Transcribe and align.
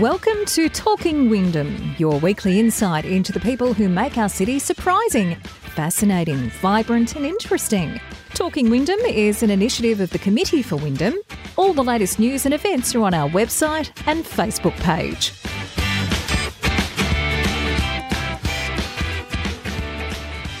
Welcome 0.00 0.44
to 0.46 0.68
Talking 0.68 1.30
Wyndham, 1.30 1.94
your 1.98 2.18
weekly 2.18 2.58
insight 2.58 3.04
into 3.04 3.30
the 3.30 3.38
people 3.38 3.74
who 3.74 3.88
make 3.88 4.18
our 4.18 4.28
city 4.28 4.58
surprising, 4.58 5.36
fascinating, 5.76 6.50
vibrant, 6.60 7.14
and 7.14 7.24
interesting. 7.24 8.00
Talking 8.30 8.70
Wyndham 8.70 8.98
is 8.98 9.44
an 9.44 9.50
initiative 9.50 10.00
of 10.00 10.10
the 10.10 10.18
Committee 10.18 10.62
for 10.62 10.74
Wyndham. 10.74 11.14
All 11.54 11.72
the 11.72 11.84
latest 11.84 12.18
news 12.18 12.44
and 12.44 12.52
events 12.52 12.92
are 12.96 13.02
on 13.02 13.14
our 13.14 13.28
website 13.28 13.92
and 14.08 14.24
Facebook 14.24 14.74
page. 14.80 15.32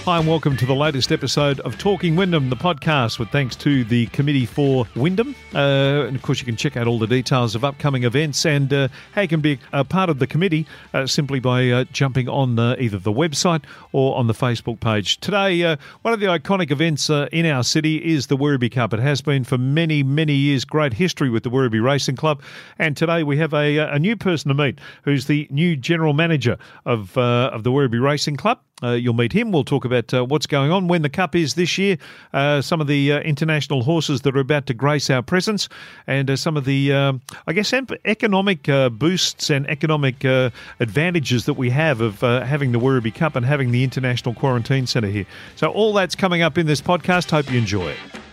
Hi, 0.04 0.18
and 0.18 0.28
welcome 0.28 0.54
to 0.58 0.66
the 0.66 0.74
latest 0.74 1.12
episode 1.12 1.60
of 1.60 1.78
Talking 1.78 2.14
Wyndham, 2.14 2.50
the 2.50 2.56
podcast, 2.56 3.18
with 3.18 3.30
thanks 3.30 3.56
to 3.56 3.84
the 3.84 4.04
Committee 4.08 4.44
for 4.44 4.86
Wyndham. 4.94 5.34
Uh, 5.54 6.04
and 6.06 6.14
of 6.14 6.20
course, 6.20 6.40
you 6.40 6.44
can 6.44 6.56
check 6.56 6.76
out 6.76 6.86
all 6.86 6.98
the 6.98 7.06
details 7.06 7.54
of 7.54 7.64
upcoming 7.64 8.04
events 8.04 8.44
and 8.44 8.70
uh, 8.70 8.88
how 9.12 9.22
you 9.22 9.28
can 9.28 9.40
be 9.40 9.58
a 9.72 9.82
part 9.82 10.10
of 10.10 10.18
the 10.18 10.26
committee 10.26 10.66
uh, 10.92 11.06
simply 11.06 11.40
by 11.40 11.70
uh, 11.70 11.84
jumping 11.90 12.28
on 12.28 12.58
uh, 12.58 12.76
either 12.78 12.98
the 12.98 13.10
website 13.10 13.64
or 13.92 14.14
on 14.16 14.26
the 14.26 14.34
Facebook 14.34 14.78
page. 14.78 15.20
Today, 15.20 15.62
uh, 15.62 15.76
one 16.02 16.12
of 16.12 16.20
the 16.20 16.26
iconic 16.26 16.70
events 16.70 17.08
in 17.08 17.46
our 17.46 17.64
city 17.64 17.96
is 18.04 18.26
the 18.26 18.36
Werribee 18.36 18.72
Cup. 18.72 18.92
It 18.92 19.00
has 19.00 19.22
been 19.22 19.42
for 19.42 19.56
many, 19.56 20.02
many 20.02 20.34
years, 20.34 20.66
great 20.66 20.92
history 20.92 21.30
with 21.30 21.44
the 21.44 21.50
Werribee 21.50 21.82
Racing 21.82 22.16
Club. 22.16 22.42
And 22.78 22.94
today 22.94 23.22
we 23.22 23.38
have 23.38 23.54
a, 23.54 23.78
a 23.78 23.98
new 23.98 24.16
person 24.16 24.50
to 24.50 24.54
meet 24.54 24.80
who's 25.04 25.28
the 25.28 25.48
new 25.50 25.76
general 25.76 26.12
manager 26.12 26.58
of, 26.84 27.16
of 27.16 27.62
the 27.62 27.70
Werribee 27.70 28.02
Racing 28.02 28.36
Club. 28.36 28.60
Uh, 28.82 28.90
you'll 28.90 29.14
meet 29.14 29.32
him. 29.32 29.52
We'll 29.52 29.64
talk 29.64 29.84
about 29.84 30.12
uh, 30.12 30.24
what's 30.24 30.46
going 30.46 30.72
on, 30.72 30.88
when 30.88 31.02
the 31.02 31.08
Cup 31.08 31.36
is 31.36 31.54
this 31.54 31.78
year, 31.78 31.96
uh, 32.32 32.60
some 32.60 32.80
of 32.80 32.86
the 32.86 33.12
uh, 33.12 33.20
international 33.20 33.84
horses 33.84 34.22
that 34.22 34.36
are 34.36 34.40
about 34.40 34.66
to 34.66 34.74
grace 34.74 35.10
our 35.10 35.22
presence, 35.22 35.68
and 36.06 36.28
uh, 36.28 36.36
some 36.36 36.56
of 36.56 36.64
the, 36.64 36.92
um, 36.92 37.20
I 37.46 37.52
guess, 37.52 37.72
economic 37.72 38.68
uh, 38.68 38.88
boosts 38.88 39.48
and 39.48 39.68
economic 39.70 40.24
advantages 40.24 41.44
that 41.46 41.54
we 41.54 41.70
have 41.70 42.00
of 42.00 42.20
having 42.20 42.72
the 42.72 42.80
Werribee 42.80 43.14
Cup 43.14 43.36
and 43.36 43.46
having 43.46 43.70
the 43.70 43.84
International 43.84 44.34
Quarantine 44.34 44.86
Centre 44.86 45.08
here. 45.08 45.26
So, 45.56 45.68
all 45.68 45.92
that's 45.92 46.14
coming 46.14 46.42
up 46.42 46.58
in 46.58 46.66
this 46.66 46.80
podcast. 46.80 47.30
Hope 47.30 47.50
you 47.50 47.58
enjoy 47.58 47.90
it. 47.90 48.23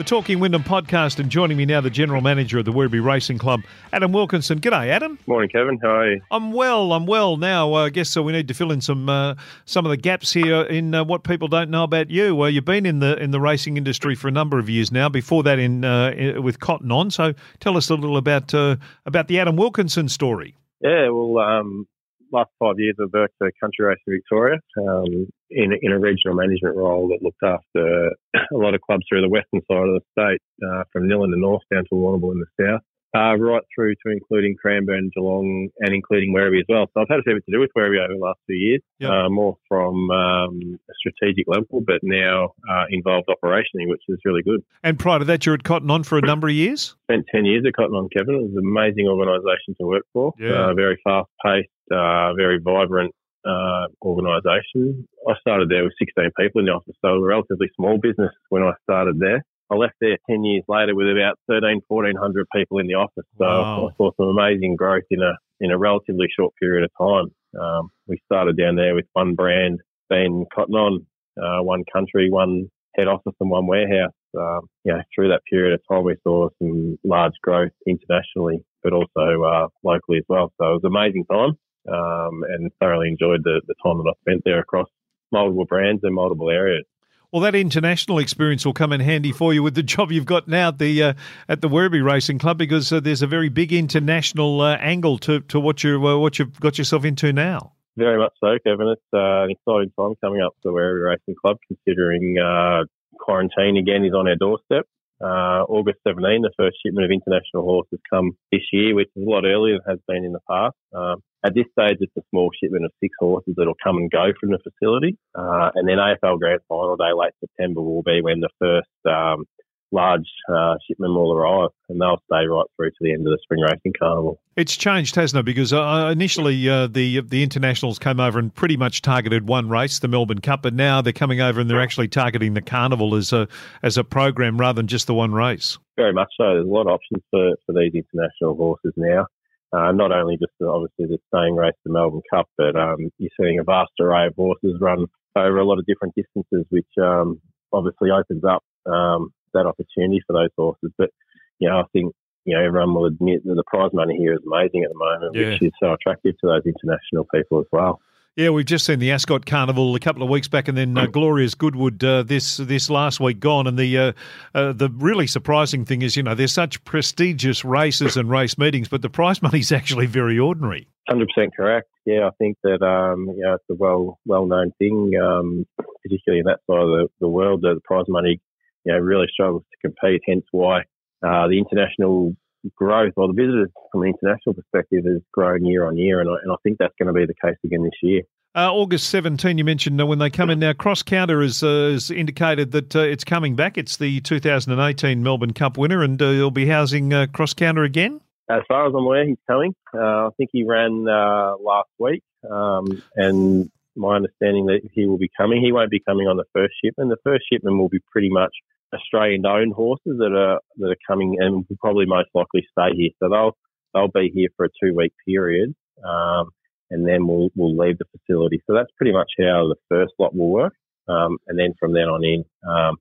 The 0.00 0.04
Talking 0.04 0.40
Wyndham 0.40 0.62
podcast, 0.62 1.18
and 1.18 1.28
joining 1.28 1.58
me 1.58 1.66
now, 1.66 1.82
the 1.82 1.90
general 1.90 2.22
manager 2.22 2.60
of 2.60 2.64
the 2.64 2.72
Werribee 2.72 3.04
Racing 3.04 3.36
Club, 3.36 3.60
Adam 3.92 4.12
Wilkinson. 4.12 4.58
G'day, 4.58 4.88
Adam. 4.88 5.18
Morning, 5.26 5.50
Kevin. 5.50 5.78
How 5.82 5.90
are 5.90 6.12
you? 6.12 6.22
I'm 6.30 6.52
well. 6.52 6.94
I'm 6.94 7.04
well. 7.04 7.36
Now, 7.36 7.74
uh, 7.74 7.84
I 7.84 7.90
guess 7.90 8.08
so. 8.08 8.22
We 8.22 8.32
need 8.32 8.48
to 8.48 8.54
fill 8.54 8.72
in 8.72 8.80
some 8.80 9.10
uh, 9.10 9.34
some 9.66 9.84
of 9.84 9.90
the 9.90 9.98
gaps 9.98 10.32
here 10.32 10.62
in 10.62 10.94
uh, 10.94 11.04
what 11.04 11.22
people 11.22 11.48
don't 11.48 11.68
know 11.68 11.84
about 11.84 12.08
you. 12.08 12.34
Well, 12.34 12.48
you've 12.48 12.64
been 12.64 12.86
in 12.86 13.00
the 13.00 13.22
in 13.22 13.30
the 13.30 13.42
racing 13.42 13.76
industry 13.76 14.14
for 14.14 14.26
a 14.26 14.30
number 14.30 14.58
of 14.58 14.70
years 14.70 14.90
now. 14.90 15.10
Before 15.10 15.42
that, 15.42 15.58
in, 15.58 15.84
uh, 15.84 16.40
with 16.40 16.60
Cotton 16.60 16.90
On. 16.90 17.10
So, 17.10 17.34
tell 17.58 17.76
us 17.76 17.90
a 17.90 17.94
little 17.94 18.16
about 18.16 18.54
uh, 18.54 18.76
about 19.04 19.28
the 19.28 19.38
Adam 19.38 19.56
Wilkinson 19.56 20.08
story. 20.08 20.56
Yeah, 20.80 21.10
well, 21.10 21.36
um, 21.40 21.86
last 22.32 22.48
five 22.58 22.76
years 22.78 22.96
I've 22.98 23.12
worked 23.12 23.34
for 23.36 23.52
Country 23.60 23.84
Racing 23.84 24.02
Victoria 24.06 24.60
um, 24.78 25.28
in, 25.50 25.72
in 25.82 25.92
a 25.92 25.98
regional 25.98 26.36
management 26.36 26.76
role 26.76 27.08
that 27.08 27.22
looked 27.22 27.42
after 27.42 28.10
a 28.54 28.56
lot 28.56 28.74
of 28.74 28.80
clubs 28.80 29.04
through 29.08 29.22
the 29.22 29.28
western 29.28 29.60
side 29.70 29.88
of 29.88 30.00
the 30.00 30.04
state, 30.12 30.40
uh, 30.66 30.84
from 30.92 31.08
Nhill 31.08 31.24
in 31.24 31.30
the 31.30 31.36
north 31.36 31.62
down 31.72 31.84
to 31.84 31.94
Warrnambool 31.94 32.32
in 32.32 32.40
the 32.40 32.64
south 32.64 32.82
uh, 33.14 33.36
right 33.36 33.62
through 33.74 33.94
to 33.94 34.12
including 34.12 34.56
Cranbourne, 34.60 35.10
Geelong, 35.14 35.68
and 35.80 35.94
including 35.94 36.32
Werribee 36.34 36.60
as 36.60 36.66
well. 36.68 36.86
So 36.94 37.00
I've 37.00 37.08
had 37.08 37.20
a 37.20 37.22
fair 37.22 37.34
bit 37.34 37.44
to 37.46 37.52
do 37.52 37.60
with 37.60 37.70
Werribee 37.76 38.02
over 38.02 38.14
the 38.14 38.20
last 38.20 38.38
few 38.46 38.56
years, 38.56 38.80
yep. 38.98 39.10
uh, 39.10 39.28
more 39.28 39.56
from 39.68 40.10
um, 40.10 40.78
a 40.88 40.92
strategic 40.98 41.46
level, 41.48 41.82
but 41.84 42.00
now 42.02 42.50
uh, 42.70 42.84
involved 42.90 43.28
operationally, 43.28 43.88
which 43.88 44.02
is 44.08 44.18
really 44.24 44.42
good. 44.42 44.60
And 44.84 44.98
prior 44.98 45.18
to 45.18 45.24
that, 45.24 45.44
you 45.44 45.50
were 45.50 45.54
at 45.54 45.64
Cotton 45.64 45.90
On 45.90 46.02
for 46.02 46.18
a 46.18 46.22
number 46.22 46.48
of 46.48 46.54
years? 46.54 46.94
Spent 47.10 47.26
10 47.34 47.44
years 47.44 47.64
at 47.66 47.74
Cotton 47.74 47.96
On, 47.96 48.08
Kevin. 48.16 48.36
It 48.36 48.42
was 48.42 48.52
an 48.52 48.66
amazing 48.66 49.08
organisation 49.08 49.74
to 49.80 49.86
work 49.86 50.04
for, 50.12 50.32
yeah. 50.38 50.70
Uh, 50.70 50.74
very 50.74 50.98
fast-paced, 51.02 51.68
uh, 51.90 52.34
very 52.34 52.60
vibrant, 52.62 53.12
uh, 53.46 53.86
organisation. 54.02 55.06
I 55.28 55.34
started 55.40 55.68
there 55.68 55.84
with 55.84 55.92
16 55.98 56.30
people 56.38 56.60
in 56.60 56.66
the 56.66 56.72
office, 56.72 56.96
so 57.00 57.08
a 57.08 57.24
relatively 57.24 57.68
small 57.76 57.98
business 57.98 58.32
when 58.48 58.62
I 58.62 58.72
started 58.84 59.18
there. 59.18 59.42
I 59.70 59.76
left 59.76 59.94
there 60.00 60.18
10 60.28 60.44
years 60.44 60.64
later 60.68 60.96
with 60.96 61.06
about 61.08 61.38
13, 61.48 61.80
1400 61.86 62.46
people 62.54 62.78
in 62.78 62.88
the 62.88 62.94
office. 62.94 63.24
So 63.38 63.44
wow. 63.44 63.88
I 63.88 63.96
saw 63.96 64.10
some 64.16 64.26
amazing 64.26 64.74
growth 64.74 65.04
in 65.10 65.22
a, 65.22 65.32
in 65.60 65.70
a 65.70 65.78
relatively 65.78 66.26
short 66.36 66.52
period 66.60 66.84
of 66.84 66.90
time. 67.00 67.60
Um, 67.60 67.88
we 68.08 68.20
started 68.24 68.56
down 68.56 68.74
there 68.76 68.94
with 68.94 69.06
one 69.12 69.34
brand, 69.34 69.80
being 70.08 70.44
Cotton 70.52 70.74
On, 70.74 71.06
uh, 71.40 71.62
one 71.62 71.84
country, 71.92 72.30
one 72.30 72.68
head 72.96 73.06
office 73.06 73.34
and 73.40 73.50
one 73.50 73.68
warehouse. 73.68 74.12
Um, 74.36 74.68
you 74.84 74.92
know, 74.92 75.02
through 75.14 75.28
that 75.28 75.42
period 75.48 75.74
of 75.74 75.80
time, 75.90 76.04
we 76.04 76.16
saw 76.24 76.48
some 76.60 76.98
large 77.04 77.34
growth 77.42 77.72
internationally, 77.86 78.64
but 78.82 78.92
also 78.92 79.42
uh, 79.44 79.68
locally 79.84 80.18
as 80.18 80.24
well. 80.28 80.52
So 80.60 80.66
it 80.66 80.72
was 80.72 80.80
an 80.82 80.96
amazing 80.96 81.26
time 81.30 81.56
um, 81.88 82.42
and 82.48 82.70
thoroughly 82.80 83.08
enjoyed 83.08 83.42
the, 83.44 83.60
the 83.66 83.74
time 83.82 83.98
that 83.98 84.10
I 84.10 84.14
spent 84.20 84.42
there 84.44 84.60
across 84.60 84.88
multiple 85.32 85.64
brands 85.64 86.02
and 86.04 86.14
multiple 86.14 86.50
areas. 86.50 86.84
Well, 87.32 87.42
that 87.42 87.54
international 87.54 88.18
experience 88.18 88.66
will 88.66 88.72
come 88.72 88.92
in 88.92 89.00
handy 89.00 89.30
for 89.30 89.54
you 89.54 89.62
with 89.62 89.74
the 89.74 89.82
job 89.94 90.10
you've 90.10 90.26
got 90.26 90.48
now 90.48 90.68
at 90.68 90.78
the 90.78 91.02
uh, 91.02 91.12
at 91.48 91.60
the 91.60 91.68
Werribee 91.68 92.04
Racing 92.04 92.38
Club 92.38 92.58
because 92.58 92.92
uh, 92.92 92.98
there's 92.98 93.22
a 93.22 93.26
very 93.26 93.48
big 93.48 93.72
international 93.72 94.60
uh, 94.60 94.76
angle 94.76 95.16
to, 95.18 95.40
to 95.40 95.60
what 95.60 95.84
you 95.84 96.04
uh, 96.06 96.18
what 96.18 96.38
you've 96.38 96.58
got 96.58 96.78
yourself 96.78 97.04
into 97.04 97.32
now. 97.32 97.72
Very 97.96 98.18
much 98.18 98.32
so, 98.40 98.56
Kevin. 98.64 98.88
It's 98.88 99.02
uh, 99.12 99.44
an 99.44 99.50
exciting 99.50 99.92
time 99.98 100.14
coming 100.20 100.40
up 100.42 100.54
for 100.62 100.72
the 100.72 100.76
Werribee 100.76 101.10
Racing 101.10 101.34
Club, 101.40 101.58
considering 101.68 102.36
uh, 102.38 102.84
quarantine 103.20 103.76
again 103.76 104.04
is 104.04 104.14
on 104.14 104.26
our 104.26 104.36
doorstep. 104.36 104.86
August 105.26 105.98
17, 106.06 106.42
the 106.42 106.50
first 106.56 106.76
shipment 106.84 107.04
of 107.04 107.10
international 107.10 107.64
horses 107.64 108.00
come 108.08 108.32
this 108.52 108.62
year, 108.72 108.94
which 108.94 109.08
is 109.16 109.26
a 109.26 109.30
lot 109.30 109.44
earlier 109.44 109.78
than 109.78 109.96
has 109.96 110.00
been 110.08 110.24
in 110.24 110.32
the 110.32 110.40
past. 110.48 110.76
Um, 110.94 111.22
at 111.44 111.54
this 111.54 111.66
stage, 111.72 111.96
it's 112.00 112.16
a 112.18 112.22
small 112.30 112.50
shipment 112.62 112.84
of 112.84 112.92
six 113.00 113.14
horses 113.18 113.54
that'll 113.56 113.80
come 113.82 113.96
and 113.96 114.10
go 114.10 114.32
from 114.38 114.50
the 114.50 114.58
facility. 114.58 115.16
Uh, 115.34 115.70
and 115.74 115.88
then 115.88 115.96
AFL 115.96 116.38
Grand 116.38 116.60
Final 116.68 116.96
Day, 116.96 117.12
late 117.14 117.32
September, 117.40 117.80
will 117.80 118.02
be 118.02 118.20
when 118.20 118.40
the 118.40 118.50
first 118.58 118.88
um, 119.08 119.44
large 119.92 120.28
uh, 120.52 120.74
shipment 120.86 121.14
will 121.14 121.32
arrive, 121.32 121.70
and 121.88 122.00
they'll 122.00 122.20
stay 122.26 122.46
right 122.46 122.66
through 122.76 122.90
to 122.90 122.96
the 123.00 123.12
end 123.12 123.26
of 123.26 123.32
the 123.32 123.38
Spring 123.42 123.60
Racing 123.60 123.92
Carnival. 123.98 124.40
It's 124.56 124.76
changed, 124.76 125.14
hasn't 125.16 125.40
it? 125.40 125.44
Because 125.44 125.72
uh, 125.72 126.10
initially 126.12 126.68
uh, 126.68 126.86
the 126.86 127.20
the 127.20 127.42
internationals 127.42 127.98
came 127.98 128.20
over 128.20 128.38
and 128.38 128.54
pretty 128.54 128.76
much 128.76 129.02
targeted 129.02 129.48
one 129.48 129.68
race, 129.68 129.98
the 129.98 130.08
Melbourne 130.08 130.40
Cup, 130.40 130.62
but 130.62 130.74
now 130.74 131.00
they're 131.00 131.12
coming 131.12 131.40
over 131.40 131.60
and 131.60 131.68
they're 131.68 131.80
actually 131.80 132.08
targeting 132.08 132.54
the 132.54 132.62
Carnival 132.62 133.14
as 133.14 133.32
a 133.32 133.48
as 133.82 133.96
a 133.96 134.04
program 134.04 134.58
rather 134.58 134.76
than 134.76 134.86
just 134.86 135.06
the 135.06 135.14
one 135.14 135.32
race. 135.32 135.78
Very 135.96 136.12
much 136.12 136.30
so. 136.36 136.54
There's 136.54 136.66
a 136.66 136.70
lot 136.70 136.82
of 136.82 136.94
options 136.94 137.22
for, 137.30 137.54
for 137.66 137.72
these 137.72 137.92
international 137.94 138.56
horses 138.56 138.92
now. 138.96 139.26
Uh, 139.72 139.92
not 139.92 140.10
only 140.10 140.36
just 140.36 140.52
obviously 140.62 141.06
the 141.06 141.18
staying 141.28 141.54
race, 141.54 141.74
the 141.84 141.92
Melbourne 141.92 142.22
Cup, 142.32 142.48
but 142.58 142.74
um, 142.74 143.10
you're 143.18 143.30
seeing 143.40 143.60
a 143.60 143.64
vast 143.64 143.92
array 144.00 144.26
of 144.26 144.34
horses 144.34 144.76
run 144.80 145.06
over 145.36 145.58
a 145.58 145.64
lot 145.64 145.78
of 145.78 145.86
different 145.86 146.14
distances, 146.16 146.66
which 146.70 146.88
um, 147.00 147.40
obviously 147.72 148.10
opens 148.10 148.42
up 148.44 148.64
um, 148.90 149.32
that 149.54 149.66
opportunity 149.66 150.20
for 150.26 150.34
those 150.34 150.50
horses. 150.56 150.92
But 150.98 151.10
you 151.58 151.68
know, 151.68 151.80
I 151.80 151.84
think 151.92 152.14
you 152.44 152.56
know 152.56 152.64
everyone 152.64 152.94
will 152.94 153.06
admit 153.06 153.44
that 153.44 153.54
the 153.54 153.64
prize 153.66 153.90
money 153.92 154.16
here 154.16 154.34
is 154.34 154.40
amazing 154.46 154.84
at 154.84 154.90
the 154.90 154.98
moment, 154.98 155.36
yeah. 155.36 155.50
which 155.50 155.62
is 155.62 155.72
so 155.82 155.92
attractive 155.92 156.38
to 156.40 156.46
those 156.46 156.62
international 156.66 157.26
people 157.32 157.60
as 157.60 157.66
well. 157.72 158.00
Yeah, 158.36 158.50
we've 158.50 158.64
just 158.64 158.86
seen 158.86 159.00
the 159.00 159.10
Ascot 159.10 159.44
Carnival 159.44 159.94
a 159.96 160.00
couple 160.00 160.22
of 160.22 160.28
weeks 160.28 160.46
back, 160.46 160.68
and 160.68 160.78
then 160.78 160.96
uh, 160.96 161.06
Glorious 161.06 161.54
Goodwood 161.54 162.02
uh, 162.04 162.22
this 162.22 162.58
this 162.58 162.88
last 162.88 163.18
week 163.18 163.40
gone. 163.40 163.66
And 163.66 163.76
the 163.76 163.98
uh, 163.98 164.12
uh, 164.54 164.72
the 164.72 164.88
really 164.88 165.26
surprising 165.26 165.84
thing 165.84 166.02
is, 166.02 166.16
you 166.16 166.22
know, 166.22 166.36
there's 166.36 166.52
such 166.52 166.82
prestigious 166.84 167.64
races 167.64 168.16
and 168.16 168.30
race 168.30 168.56
meetings, 168.56 168.88
but 168.88 169.02
the 169.02 169.10
prize 169.10 169.42
money 169.42 169.58
is 169.58 169.72
actually 169.72 170.06
very 170.06 170.38
ordinary. 170.38 170.86
Hundred 171.08 171.28
percent 171.34 171.56
correct. 171.56 171.88
Yeah, 172.06 172.28
I 172.28 172.30
think 172.38 172.56
that 172.62 172.82
um, 172.82 173.26
you 173.36 173.42
know 173.42 173.54
it's 173.54 173.64
a 173.68 173.74
well 173.74 174.20
well 174.24 174.46
known 174.46 174.72
thing, 174.78 175.12
um, 175.20 175.66
particularly 176.02 176.40
in 176.40 176.46
that 176.46 176.60
side 176.70 176.82
of 176.82 176.88
the, 176.88 177.08
the 177.20 177.28
world. 177.28 177.62
The 177.62 177.80
prize 177.84 178.06
money, 178.08 178.40
you 178.84 178.92
know, 178.92 178.98
really 178.98 179.26
struggles 179.32 179.64
to 179.70 179.88
compete. 179.88 180.22
Hence 180.26 180.44
why 180.52 180.80
uh, 181.22 181.48
the 181.48 181.58
international 181.58 182.34
growth, 182.76 183.12
or 183.16 183.28
the 183.28 183.34
visitors 183.34 183.70
from 183.92 184.02
an 184.02 184.08
international 184.08 184.54
perspective, 184.54 185.04
has 185.04 185.22
grown 185.32 185.64
year 185.64 185.86
on 185.86 185.96
year, 185.96 186.20
and 186.20 186.28
I, 186.28 186.34
and 186.42 186.52
I 186.52 186.56
think 186.62 186.78
that's 186.78 186.94
going 186.98 187.08
to 187.08 187.12
be 187.12 187.26
the 187.26 187.34
case 187.42 187.56
again 187.64 187.82
this 187.82 187.98
year. 188.02 188.22
Uh, 188.54 188.72
August 188.72 189.10
17, 189.10 189.58
you 189.58 189.64
mentioned 189.64 190.00
uh, 190.00 190.06
when 190.06 190.18
they 190.18 190.28
come 190.28 190.50
in 190.50 190.58
now. 190.58 190.72
Cross 190.72 191.04
Counter 191.04 191.40
has, 191.40 191.62
uh, 191.62 191.90
has 191.92 192.10
indicated 192.10 192.72
that 192.72 192.96
uh, 192.96 193.00
it's 193.00 193.22
coming 193.22 193.54
back. 193.54 193.78
It's 193.78 193.96
the 193.96 194.20
2018 194.22 195.22
Melbourne 195.22 195.52
Cup 195.52 195.78
winner, 195.78 196.02
and 196.02 196.20
uh, 196.20 196.30
he'll 196.30 196.50
be 196.50 196.66
housing 196.66 197.12
uh, 197.12 197.26
Cross 197.32 197.54
Counter 197.54 197.84
again. 197.84 198.20
As 198.50 198.62
far 198.66 198.88
as 198.88 198.92
I'm 198.92 199.04
aware, 199.04 199.24
he's 199.24 199.38
coming. 199.48 199.72
I 199.94 200.30
think 200.36 200.50
he 200.52 200.64
ran 200.64 201.04
last 201.04 201.90
week, 202.00 202.24
um, 202.50 203.00
and 203.14 203.70
my 204.00 204.16
understanding 204.16 204.66
that 204.66 204.80
he 204.92 205.06
will 205.06 205.18
be 205.18 205.30
coming. 205.36 205.62
He 205.62 205.72
won't 205.72 205.90
be 205.90 206.00
coming 206.00 206.26
on 206.26 206.36
the 206.36 206.48
first 206.52 206.74
shipment. 206.82 207.10
The 207.10 207.22
first 207.22 207.44
shipment 207.52 207.78
will 207.78 207.88
be 207.88 208.00
pretty 208.10 208.30
much 208.30 208.52
Australian 208.94 209.46
owned 209.46 209.74
horses 209.74 210.18
that 210.18 210.32
are 210.32 210.60
that 210.78 210.90
are 210.90 211.02
coming 211.06 211.36
and 211.38 211.64
will 211.68 211.76
probably 211.80 212.06
most 212.06 212.30
likely 212.34 212.66
stay 212.72 212.96
here. 212.96 213.10
So 213.22 213.28
they'll 213.28 213.56
they'll 213.94 214.08
be 214.08 214.30
here 214.34 214.48
for 214.56 214.66
a 214.66 214.70
two 214.82 214.94
week 214.94 215.12
period, 215.26 215.74
um, 216.04 216.50
and 216.90 217.06
then 217.06 217.26
we'll 217.26 217.50
we'll 217.54 217.76
leave 217.76 217.98
the 217.98 218.06
facility. 218.16 218.62
So 218.66 218.74
that's 218.74 218.90
pretty 218.96 219.12
much 219.12 219.30
how 219.38 219.68
the 219.68 219.76
first 219.88 220.14
lot 220.18 220.34
will 220.34 220.50
work. 220.50 220.74
Um, 221.08 221.38
and 221.48 221.58
then 221.58 221.74
from 221.78 221.92
then 221.92 222.08
on 222.08 222.24
in, 222.24 222.44
um, 222.68 222.96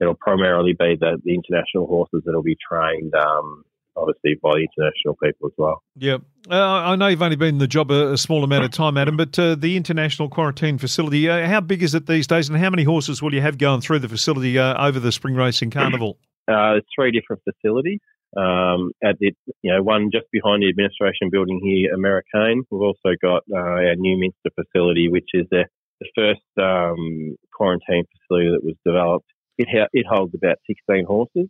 it'll 0.00 0.14
primarily 0.14 0.72
be 0.72 0.96
the, 0.98 1.18
the 1.24 1.34
international 1.34 1.86
horses 1.86 2.22
that'll 2.24 2.42
be 2.42 2.56
trained, 2.56 3.14
um, 3.14 3.64
obviously 3.96 4.36
by 4.42 4.50
international 4.50 5.16
people 5.22 5.48
as 5.48 5.52
well. 5.58 5.82
Yeah, 5.96 6.18
uh, 6.50 6.56
I 6.56 6.96
know 6.96 7.08
you've 7.08 7.22
only 7.22 7.36
been 7.36 7.56
in 7.56 7.58
the 7.58 7.68
job 7.68 7.90
a, 7.90 8.12
a 8.12 8.18
small 8.18 8.44
amount 8.44 8.64
of 8.64 8.70
time, 8.70 8.96
Adam, 8.96 9.16
but 9.16 9.38
uh, 9.38 9.54
the 9.54 9.76
international 9.76 10.28
quarantine 10.28 10.78
facility, 10.78 11.28
uh, 11.28 11.46
how 11.46 11.60
big 11.60 11.82
is 11.82 11.94
it 11.94 12.06
these 12.06 12.26
days, 12.26 12.48
and 12.48 12.58
how 12.58 12.70
many 12.70 12.84
horses 12.84 13.22
will 13.22 13.34
you 13.34 13.40
have 13.40 13.58
going 13.58 13.80
through 13.80 13.98
the 13.98 14.08
facility 14.08 14.58
uh, 14.58 14.86
over 14.86 14.98
the 15.00 15.12
spring 15.12 15.34
racing 15.34 15.70
carnival? 15.70 16.18
Uh, 16.50 16.80
three 16.96 17.12
different 17.12 17.40
facilities. 17.44 18.00
Um, 18.36 18.90
at 19.04 19.18
the, 19.20 19.32
you 19.62 19.72
know, 19.72 19.82
one 19.82 20.10
just 20.12 20.26
behind 20.32 20.62
the 20.62 20.68
administration 20.68 21.30
building 21.30 21.60
here, 21.62 21.94
Americain. 21.94 22.64
We've 22.70 22.80
also 22.80 23.14
got 23.22 23.42
uh, 23.52 23.56
our 23.56 23.94
new 23.94 24.18
Minster 24.18 24.50
facility, 24.54 25.08
which 25.08 25.28
is 25.32 25.46
the, 25.50 25.66
the 26.00 26.08
first 26.16 26.42
um, 26.58 27.36
quarantine 27.52 28.04
facility 28.10 28.50
that 28.50 28.64
was 28.64 28.74
developed. 28.84 29.26
It, 29.58 29.68
ha- 29.70 29.90
it 29.92 30.06
holds 30.08 30.34
about 30.34 30.58
16 30.66 31.04
horses. 31.06 31.48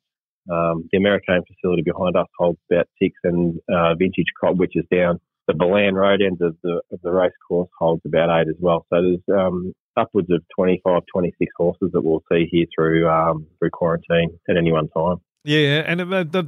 Um, 0.50 0.88
the 0.92 0.98
Americain 0.98 1.42
facility 1.46 1.82
behind 1.82 2.16
us 2.16 2.26
holds 2.38 2.58
about 2.70 2.88
six, 3.00 3.14
and 3.24 3.58
uh, 3.72 3.94
Vintage 3.94 4.32
Crop, 4.38 4.56
which 4.56 4.72
is 4.74 4.84
down 4.92 5.20
the 5.46 5.54
Ballan 5.54 5.94
Road 5.94 6.22
end 6.22 6.40
of 6.40 6.56
the, 6.62 6.80
of 6.92 7.00
the 7.02 7.10
race 7.10 7.32
course, 7.46 7.68
holds 7.78 8.02
about 8.06 8.30
eight 8.40 8.48
as 8.48 8.56
well. 8.60 8.86
So 8.90 9.02
there's 9.02 9.38
um, 9.38 9.72
upwards 9.96 10.28
of 10.30 10.42
25, 10.56 11.02
26 11.12 11.52
horses 11.56 11.90
that 11.92 12.02
we'll 12.02 12.22
see 12.30 12.46
here 12.50 12.66
through 12.74 13.08
um, 13.08 13.46
through 13.58 13.70
quarantine 13.70 14.38
at 14.48 14.56
any 14.56 14.72
one 14.72 14.88
time. 14.88 15.16
Yeah, 15.42 15.84
and 15.86 16.00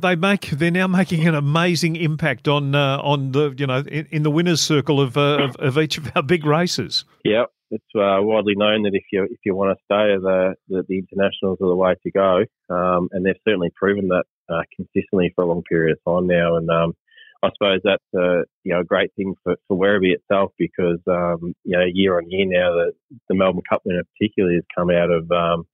they 0.03 0.17
make 0.17 0.51
they're 0.51 0.71
now 0.71 0.87
making 0.87 1.27
an 1.27 1.35
amazing 1.35 1.97
impact 1.97 2.47
on 2.47 2.75
uh, 2.75 2.99
on 2.99 3.33
the 3.33 3.55
you 3.57 3.67
know 3.67 3.79
in, 3.79 4.07
in 4.11 4.23
the 4.23 4.31
winners' 4.31 4.61
circle 4.61 5.01
of, 5.01 5.17
uh, 5.17 5.39
of, 5.45 5.57
of 5.57 5.79
each 5.79 5.97
of 5.97 6.13
our 6.15 6.23
big 6.23 6.45
races. 6.45 7.05
Yeah, 7.25 7.45
it's 7.73 7.95
uh, 7.97 8.21
widely 8.21 8.55
known 8.55 8.83
that 8.83 8.95
if 8.95 9.05
you 9.11 9.25
if 9.25 9.39
you 9.45 9.55
want 9.55 9.77
to 9.77 9.85
stay, 9.85 10.15
the 10.21 10.55
the, 10.69 10.85
the 10.89 10.99
internationals 10.99 11.59
are 11.61 11.69
the 11.69 11.75
way 11.75 11.95
to 12.03 12.11
go, 12.11 12.45
um, 12.69 13.09
and 13.13 13.25
they've 13.25 13.35
certainly 13.49 13.71
proven 13.75 14.09
that 14.09 14.25
uh, 14.49 14.63
consistently 14.77 15.33
for 15.35 15.45
a 15.45 15.49
long 15.49 15.63
period 15.63 15.97
of 15.97 16.13
time 16.13 16.27
now. 16.27 16.57
And 16.57 16.71
um, 16.71 16.93
I 17.43 17.49
suppose 17.55 17.81
that's 17.83 18.05
uh, 18.15 18.45
you 18.63 18.75
know 18.75 18.81
a 18.81 18.85
great 18.85 19.13
thing 19.17 19.35
for, 19.43 19.57
for 19.67 19.79
Werribee 19.79 20.15
itself 20.15 20.53
because 20.59 21.01
um, 21.09 21.55
you 21.65 21.77
know 21.77 21.85
year 21.91 22.19
on 22.19 22.31
year 22.31 22.47
now 22.47 22.73
the 22.73 22.93
the 23.29 23.35
Melbourne 23.35 23.63
Cup 23.69 23.83
winner 23.85 24.05
particularly 24.19 24.57
has 24.57 24.65
come 24.77 24.91
out 24.91 25.11
of 25.11 25.31
um, 25.31 25.65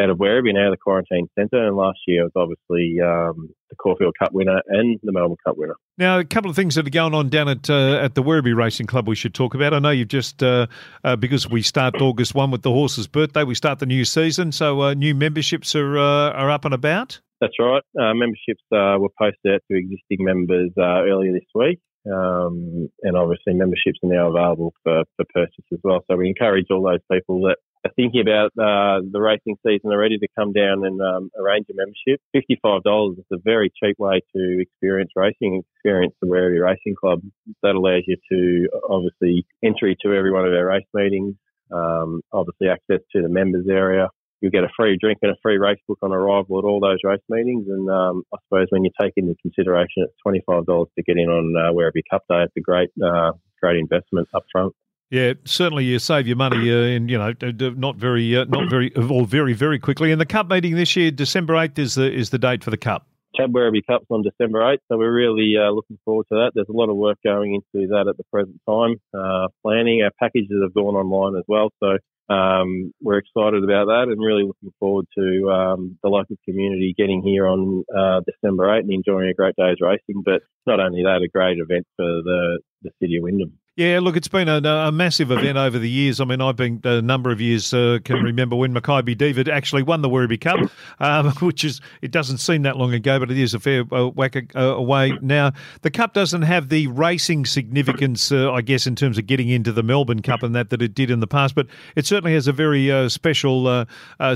out 0.00 0.10
of 0.10 0.18
Werribee 0.18 0.50
out 0.58 0.66
of 0.66 0.72
the 0.72 0.76
quarantine 0.76 1.28
centre. 1.38 1.66
And 1.66 1.76
last 1.76 1.98
year 2.06 2.24
was 2.24 2.32
obviously 2.36 3.00
um, 3.00 3.50
the 3.70 3.76
Caulfield 3.76 4.14
Cup 4.18 4.32
winner 4.32 4.60
and 4.68 4.98
the 5.02 5.12
Melbourne 5.12 5.36
Cup 5.44 5.56
winner. 5.56 5.74
Now, 5.98 6.18
a 6.18 6.24
couple 6.24 6.50
of 6.50 6.56
things 6.56 6.74
that 6.74 6.86
are 6.86 6.90
going 6.90 7.14
on 7.14 7.28
down 7.28 7.48
at 7.48 7.70
uh, 7.70 7.98
at 7.98 8.14
the 8.14 8.22
Werribee 8.22 8.56
Racing 8.56 8.86
Club 8.86 9.08
we 9.08 9.14
should 9.14 9.34
talk 9.34 9.54
about. 9.54 9.74
I 9.74 9.78
know 9.78 9.90
you've 9.90 10.08
just, 10.08 10.42
uh, 10.42 10.66
uh, 11.04 11.16
because 11.16 11.48
we 11.48 11.62
start 11.62 12.00
August 12.00 12.34
1 12.34 12.50
with 12.50 12.62
the 12.62 12.70
horse's 12.70 13.06
birthday, 13.06 13.44
we 13.44 13.54
start 13.54 13.78
the 13.78 13.86
new 13.86 14.04
season. 14.04 14.52
So 14.52 14.82
uh, 14.82 14.94
new 14.94 15.14
memberships 15.14 15.74
are, 15.74 15.98
uh, 15.98 16.30
are 16.30 16.50
up 16.50 16.64
and 16.64 16.74
about? 16.74 17.20
That's 17.40 17.54
right. 17.58 17.82
Uh, 17.98 18.14
memberships 18.14 18.62
were 18.70 19.08
posted 19.18 19.54
out 19.54 19.60
to 19.70 19.78
existing 19.78 20.24
members 20.24 20.70
earlier 20.78 21.32
this 21.32 21.48
week. 21.54 21.80
Um, 22.06 22.90
and 23.02 23.16
obviously, 23.16 23.54
memberships 23.54 23.98
are 24.02 24.12
now 24.12 24.28
available 24.28 24.74
for, 24.82 25.04
for 25.16 25.24
purchase 25.32 25.64
as 25.72 25.78
well. 25.82 26.04
So 26.10 26.16
we 26.16 26.28
encourage 26.28 26.66
all 26.70 26.82
those 26.82 27.00
people 27.10 27.40
that 27.42 27.56
are 27.84 27.92
thinking 27.96 28.20
about 28.20 28.50
uh, 28.58 29.00
the 29.10 29.20
racing 29.20 29.56
season 29.66 29.92
are 29.92 29.98
ready 29.98 30.18
to 30.18 30.28
come 30.38 30.52
down 30.52 30.84
and 30.84 31.00
um, 31.00 31.30
arrange 31.38 31.66
a 31.70 31.74
membership. 31.74 32.20
$55 32.34 33.18
is 33.18 33.24
a 33.32 33.36
very 33.44 33.70
cheap 33.82 33.98
way 33.98 34.20
to 34.34 34.60
experience 34.60 35.10
racing, 35.16 35.62
experience 35.76 36.14
the 36.20 36.26
Werribee 36.26 36.64
Racing 36.64 36.94
Club. 36.98 37.20
That 37.62 37.74
allows 37.74 38.04
you 38.06 38.16
to 38.32 38.68
obviously 38.88 39.46
entry 39.62 39.96
to 40.02 40.14
every 40.14 40.32
one 40.32 40.46
of 40.46 40.52
our 40.52 40.66
race 40.66 40.86
meetings, 40.94 41.34
um, 41.72 42.22
obviously 42.32 42.68
access 42.68 43.00
to 43.14 43.22
the 43.22 43.28
members 43.28 43.66
area, 43.68 44.08
you 44.44 44.50
get 44.50 44.62
a 44.62 44.68
free 44.76 44.98
drink 45.00 45.18
and 45.22 45.32
a 45.32 45.36
free 45.42 45.56
race 45.56 45.78
book 45.88 45.98
on 46.02 46.12
arrival 46.12 46.58
at 46.58 46.64
all 46.66 46.78
those 46.78 46.98
race 47.02 47.22
meetings. 47.30 47.66
And 47.66 47.88
um, 47.88 48.24
I 48.32 48.36
suppose 48.44 48.66
when 48.68 48.84
you 48.84 48.90
take 49.00 49.14
into 49.16 49.34
consideration 49.40 50.04
it's 50.04 50.12
twenty 50.22 50.42
five 50.46 50.66
dollars 50.66 50.88
to 50.98 51.02
get 51.02 51.16
in 51.16 51.30
on 51.30 51.54
uh, 51.56 51.72
Werribee 51.72 52.04
Cup 52.10 52.24
Day, 52.28 52.42
it's 52.42 52.52
a 52.56 52.60
great 52.60 52.90
uh, 53.02 53.32
great 53.62 53.78
investment 53.78 54.28
up 54.34 54.44
front. 54.52 54.74
Yeah, 55.10 55.34
certainly 55.44 55.84
you 55.84 55.98
save 55.98 56.26
your 56.26 56.36
money, 56.36 56.72
uh, 56.72 56.96
and 56.96 57.10
you 57.10 57.18
know, 57.18 57.34
not 57.76 57.96
very, 57.96 58.36
uh, 58.36 58.44
not 58.46 58.68
very, 58.68 58.94
or 58.96 59.26
very, 59.26 59.52
very 59.52 59.78
quickly. 59.78 60.10
And 60.10 60.20
the 60.20 60.26
cup 60.26 60.48
meeting 60.48 60.74
this 60.74 60.96
year, 60.96 61.10
December 61.10 61.56
eighth, 61.56 61.78
is 61.78 61.94
the 61.94 62.12
is 62.12 62.30
the 62.30 62.38
date 62.38 62.64
for 62.64 62.70
the 62.70 62.76
cup. 62.76 63.06
Werribee 63.40 63.84
Cup's 63.86 64.06
on 64.10 64.22
December 64.22 64.60
8th, 64.60 64.78
so 64.88 64.96
we're 64.96 65.12
really 65.12 65.54
uh, 65.58 65.70
looking 65.70 65.98
forward 66.04 66.26
to 66.30 66.36
that. 66.36 66.52
There's 66.54 66.68
a 66.68 66.76
lot 66.76 66.88
of 66.88 66.96
work 66.96 67.18
going 67.24 67.54
into 67.54 67.88
that 67.88 68.06
at 68.08 68.16
the 68.16 68.24
present 68.32 68.60
time. 68.68 68.96
Uh, 69.12 69.48
planning, 69.62 70.02
our 70.02 70.12
packages 70.20 70.62
have 70.62 70.74
gone 70.74 70.94
online 70.94 71.36
as 71.36 71.44
well, 71.48 71.70
so 71.82 71.98
um, 72.32 72.92
we're 73.02 73.18
excited 73.18 73.64
about 73.64 73.86
that 73.86 74.06
and 74.08 74.18
really 74.20 74.44
looking 74.44 74.72
forward 74.80 75.06
to 75.18 75.50
um, 75.50 75.98
the 76.02 76.08
local 76.08 76.36
community 76.44 76.94
getting 76.96 77.22
here 77.22 77.46
on 77.46 77.84
uh, 77.94 78.20
December 78.24 78.64
8th 78.68 78.80
and 78.80 78.92
enjoying 78.92 79.28
a 79.28 79.34
great 79.34 79.54
day's 79.56 79.76
racing. 79.80 80.22
But 80.24 80.42
not 80.66 80.80
only 80.80 81.02
that, 81.02 81.20
a 81.22 81.28
great 81.28 81.58
event 81.58 81.86
for 81.96 82.06
the, 82.06 82.60
the 82.82 82.90
city 83.00 83.16
of 83.16 83.24
Wyndham. 83.24 83.58
Yeah, 83.76 83.98
look, 84.00 84.16
it's 84.16 84.28
been 84.28 84.48
a, 84.48 84.58
a, 84.58 84.92
massive 84.92 85.32
event 85.32 85.58
over 85.58 85.80
the 85.80 85.90
years. 85.90 86.20
I 86.20 86.24
mean, 86.24 86.40
I've 86.40 86.54
been 86.54 86.80
a 86.84 87.02
number 87.02 87.32
of 87.32 87.40
years 87.40 87.74
uh, 87.74 87.98
can 88.04 88.22
remember 88.22 88.54
when 88.54 88.72
Makybe 88.72 89.18
Diva 89.18 89.52
actually 89.52 89.82
won 89.82 90.00
the 90.00 90.08
Werribee 90.08 90.40
Cup, 90.40 90.70
um, 91.00 91.30
which 91.40 91.64
is 91.64 91.80
it 92.00 92.12
doesn't 92.12 92.38
seem 92.38 92.62
that 92.62 92.76
long 92.76 92.94
ago, 92.94 93.18
but 93.18 93.32
it 93.32 93.38
is 93.38 93.52
a 93.52 93.58
fair 93.58 93.82
uh, 93.92 94.06
whack 94.10 94.36
uh, 94.54 94.60
away 94.60 95.18
now. 95.22 95.50
The 95.82 95.90
Cup 95.90 96.14
doesn't 96.14 96.42
have 96.42 96.68
the 96.68 96.86
racing 96.86 97.46
significance, 97.46 98.30
uh, 98.30 98.52
I 98.52 98.60
guess, 98.60 98.86
in 98.86 98.94
terms 98.94 99.18
of 99.18 99.26
getting 99.26 99.48
into 99.48 99.72
the 99.72 99.82
Melbourne 99.82 100.22
Cup 100.22 100.44
and 100.44 100.54
that 100.54 100.70
that 100.70 100.80
it 100.80 100.94
did 100.94 101.10
in 101.10 101.18
the 101.18 101.26
past, 101.26 101.56
but 101.56 101.66
it 101.96 102.06
certainly 102.06 102.34
has 102.34 102.46
a 102.46 102.52
very 102.52 102.92
uh, 102.92 103.08
special 103.08 103.86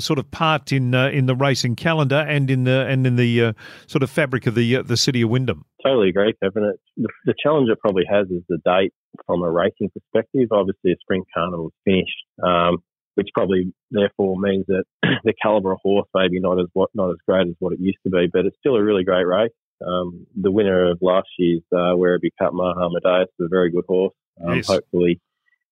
sort 0.01 0.19
of 0.19 0.29
part 0.33 0.73
in 0.73 0.95
in 0.95 1.27
the 1.27 1.37
racing 1.37 1.77
calendar 1.77 2.27
and 2.29 2.51
in 2.51 2.65
the 2.65 2.87
and 2.89 3.07
in 3.07 3.15
the 3.15 3.55
sort 3.87 4.03
of 4.03 4.11
fabric 4.11 4.49
of 4.49 4.57
the 4.57 4.83
the 4.83 4.97
city 4.97 5.23
of 5.23 5.31
Wyndham. 5.31 5.65
Totally 5.85 6.09
agree, 6.09 6.35
Kevin. 6.43 6.73
The, 6.97 7.09
the 7.25 7.35
challenge 7.41 7.69
it 7.71 7.79
probably 7.79 8.05
has 8.11 8.27
is 8.31 8.43
the 8.49 8.59
date 8.65 8.93
from 9.27 9.43
a 9.43 9.51
racing 9.51 9.91
perspective. 9.91 10.49
Obviously, 10.51 10.93
a 10.93 10.97
spring 11.01 11.25
carnival 11.33 11.69
is 11.69 11.73
finished, 11.85 12.25
um, 12.43 12.79
which 13.15 13.29
probably 13.33 13.73
therefore 13.91 14.37
means 14.39 14.67
that 14.67 14.85
the 15.25 15.35
caliber 15.41 15.73
of 15.73 15.79
horse 15.83 16.09
maybe 16.15 16.41
not 16.41 16.59
as 16.59 16.67
what 16.73 16.91
not 16.95 17.11
as 17.11 17.17
great 17.27 17.47
as 17.47 17.55
what 17.61 17.73
it 17.73 17.81
used 17.81 17.99
to 18.05 18.11
be, 18.11 18.27
but 18.33 18.45
it's 18.45 18.57
still 18.59 18.75
a 18.75 18.83
really 18.83 19.05
great 19.05 19.25
race. 19.25 19.53
Um, 19.87 20.27
the 20.35 20.51
winner 20.51 20.91
of 20.91 20.99
last 21.01 21.29
year's 21.39 21.63
uh, 21.73 21.95
Werribee 21.95 22.31
Cup, 22.41 22.53
Mahamedeis, 22.53 23.25
is 23.25 23.47
a 23.47 23.49
very 23.49 23.71
good 23.71 23.85
horse. 23.87 24.15
Um, 24.45 24.57
yes. 24.57 24.67
Hopefully, 24.67 25.21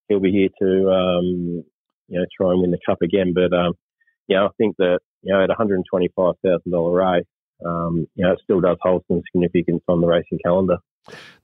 he'll 0.09 0.21
be 0.21 0.31
here 0.31 0.49
to 0.61 0.91
um, 0.91 1.65
you 2.09 2.19
know 2.19 2.27
try 2.37 2.53
and 2.53 2.61
win 2.61 2.71
the 2.71 2.79
cup 2.87 3.03
again. 3.03 3.33
But 3.35 3.57
um, 3.57 3.75
yeah, 4.29 4.45
I 4.45 4.49
think 4.59 4.77
that 4.79 5.01
you 5.23 5.33
know 5.33 5.43
at 5.43 5.49
one 5.49 5.57
hundred 5.57 5.83
twenty 5.91 6.11
five 6.15 6.35
thousand 6.45 6.71
dollar 6.71 6.93
race, 6.93 7.25
um, 7.65 8.07
you 8.15 8.25
know, 8.25 8.33
it 8.33 8.41
still 8.43 8.61
does 8.61 8.77
hold 8.81 9.05
some 9.09 9.23
significance 9.33 9.83
on 9.89 10.01
the 10.01 10.07
racing 10.07 10.39
calendar. 10.45 10.77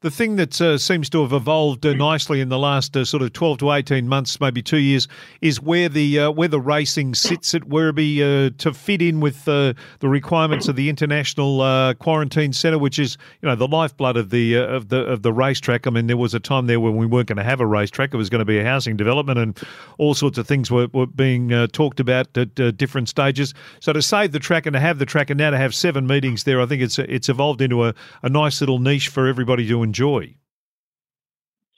The 0.02 0.10
thing 0.10 0.34
that 0.34 0.60
uh, 0.60 0.78
seems 0.78 1.08
to 1.10 1.22
have 1.22 1.32
evolved 1.32 1.86
uh, 1.86 1.94
nicely 1.94 2.40
in 2.40 2.48
the 2.48 2.58
last 2.58 2.96
uh, 2.96 3.04
sort 3.04 3.22
of 3.22 3.32
twelve 3.32 3.58
to 3.58 3.70
eighteen 3.70 4.08
months, 4.08 4.40
maybe 4.40 4.60
two 4.60 4.78
years, 4.78 5.06
is 5.40 5.60
where 5.60 5.88
the 5.88 6.18
uh, 6.18 6.30
where 6.32 6.48
the 6.48 6.60
racing 6.60 7.14
sits 7.14 7.54
at 7.54 7.62
Werribee 7.62 8.18
uh, 8.18 8.50
to 8.58 8.74
fit 8.74 9.00
in 9.00 9.20
with 9.20 9.46
uh, 9.46 9.74
the 10.00 10.08
requirements 10.08 10.66
of 10.66 10.74
the 10.74 10.88
international 10.88 11.94
quarantine 12.00 12.52
centre, 12.52 12.80
which 12.80 12.98
is 12.98 13.16
you 13.42 13.48
know 13.48 13.54
the 13.54 13.68
lifeblood 13.68 14.16
of 14.16 14.30
the 14.30 14.56
of 14.56 14.88
the 14.88 15.04
of 15.04 15.22
the 15.22 15.32
racetrack. 15.32 15.86
I 15.86 15.90
mean, 15.90 16.08
there 16.08 16.16
was 16.16 16.34
a 16.34 16.40
time 16.40 16.66
there 16.66 16.80
when 16.80 16.96
we 16.96 17.06
weren't 17.06 17.28
going 17.28 17.36
to 17.36 17.44
have 17.44 17.60
a 17.60 17.66
racetrack; 17.66 18.12
it 18.12 18.16
was 18.16 18.28
going 18.28 18.40
to 18.40 18.44
be 18.44 18.58
a 18.58 18.64
housing 18.64 18.96
development, 18.96 19.38
and 19.38 19.56
all 19.98 20.14
sorts 20.14 20.36
of 20.36 20.48
things 20.48 20.68
were, 20.68 20.88
were 20.92 21.06
being 21.06 21.50
talked 21.68 22.00
about 22.00 22.36
at 22.36 22.56
different 22.76 23.08
stages. 23.08 23.54
So 23.78 23.92
to 23.92 24.02
save 24.02 24.32
the 24.32 24.40
track 24.40 24.66
and 24.66 24.74
to 24.74 24.80
have 24.80 24.98
the 24.98 25.06
track, 25.06 25.30
and 25.30 25.38
now 25.38 25.50
to 25.50 25.58
have 25.58 25.76
seven 25.76 26.08
meetings 26.08 26.42
there, 26.42 26.60
I 26.60 26.66
think 26.66 26.82
it's 26.82 26.98
it's 26.98 27.28
evolved 27.28 27.62
into 27.62 27.84
a, 27.84 27.94
a 28.24 28.28
nice 28.28 28.60
little 28.60 28.80
niche 28.80 29.06
for 29.06 29.28
everybody 29.28 29.51
everybody 29.52 29.68
to 29.68 29.82
enjoy. 29.82 30.34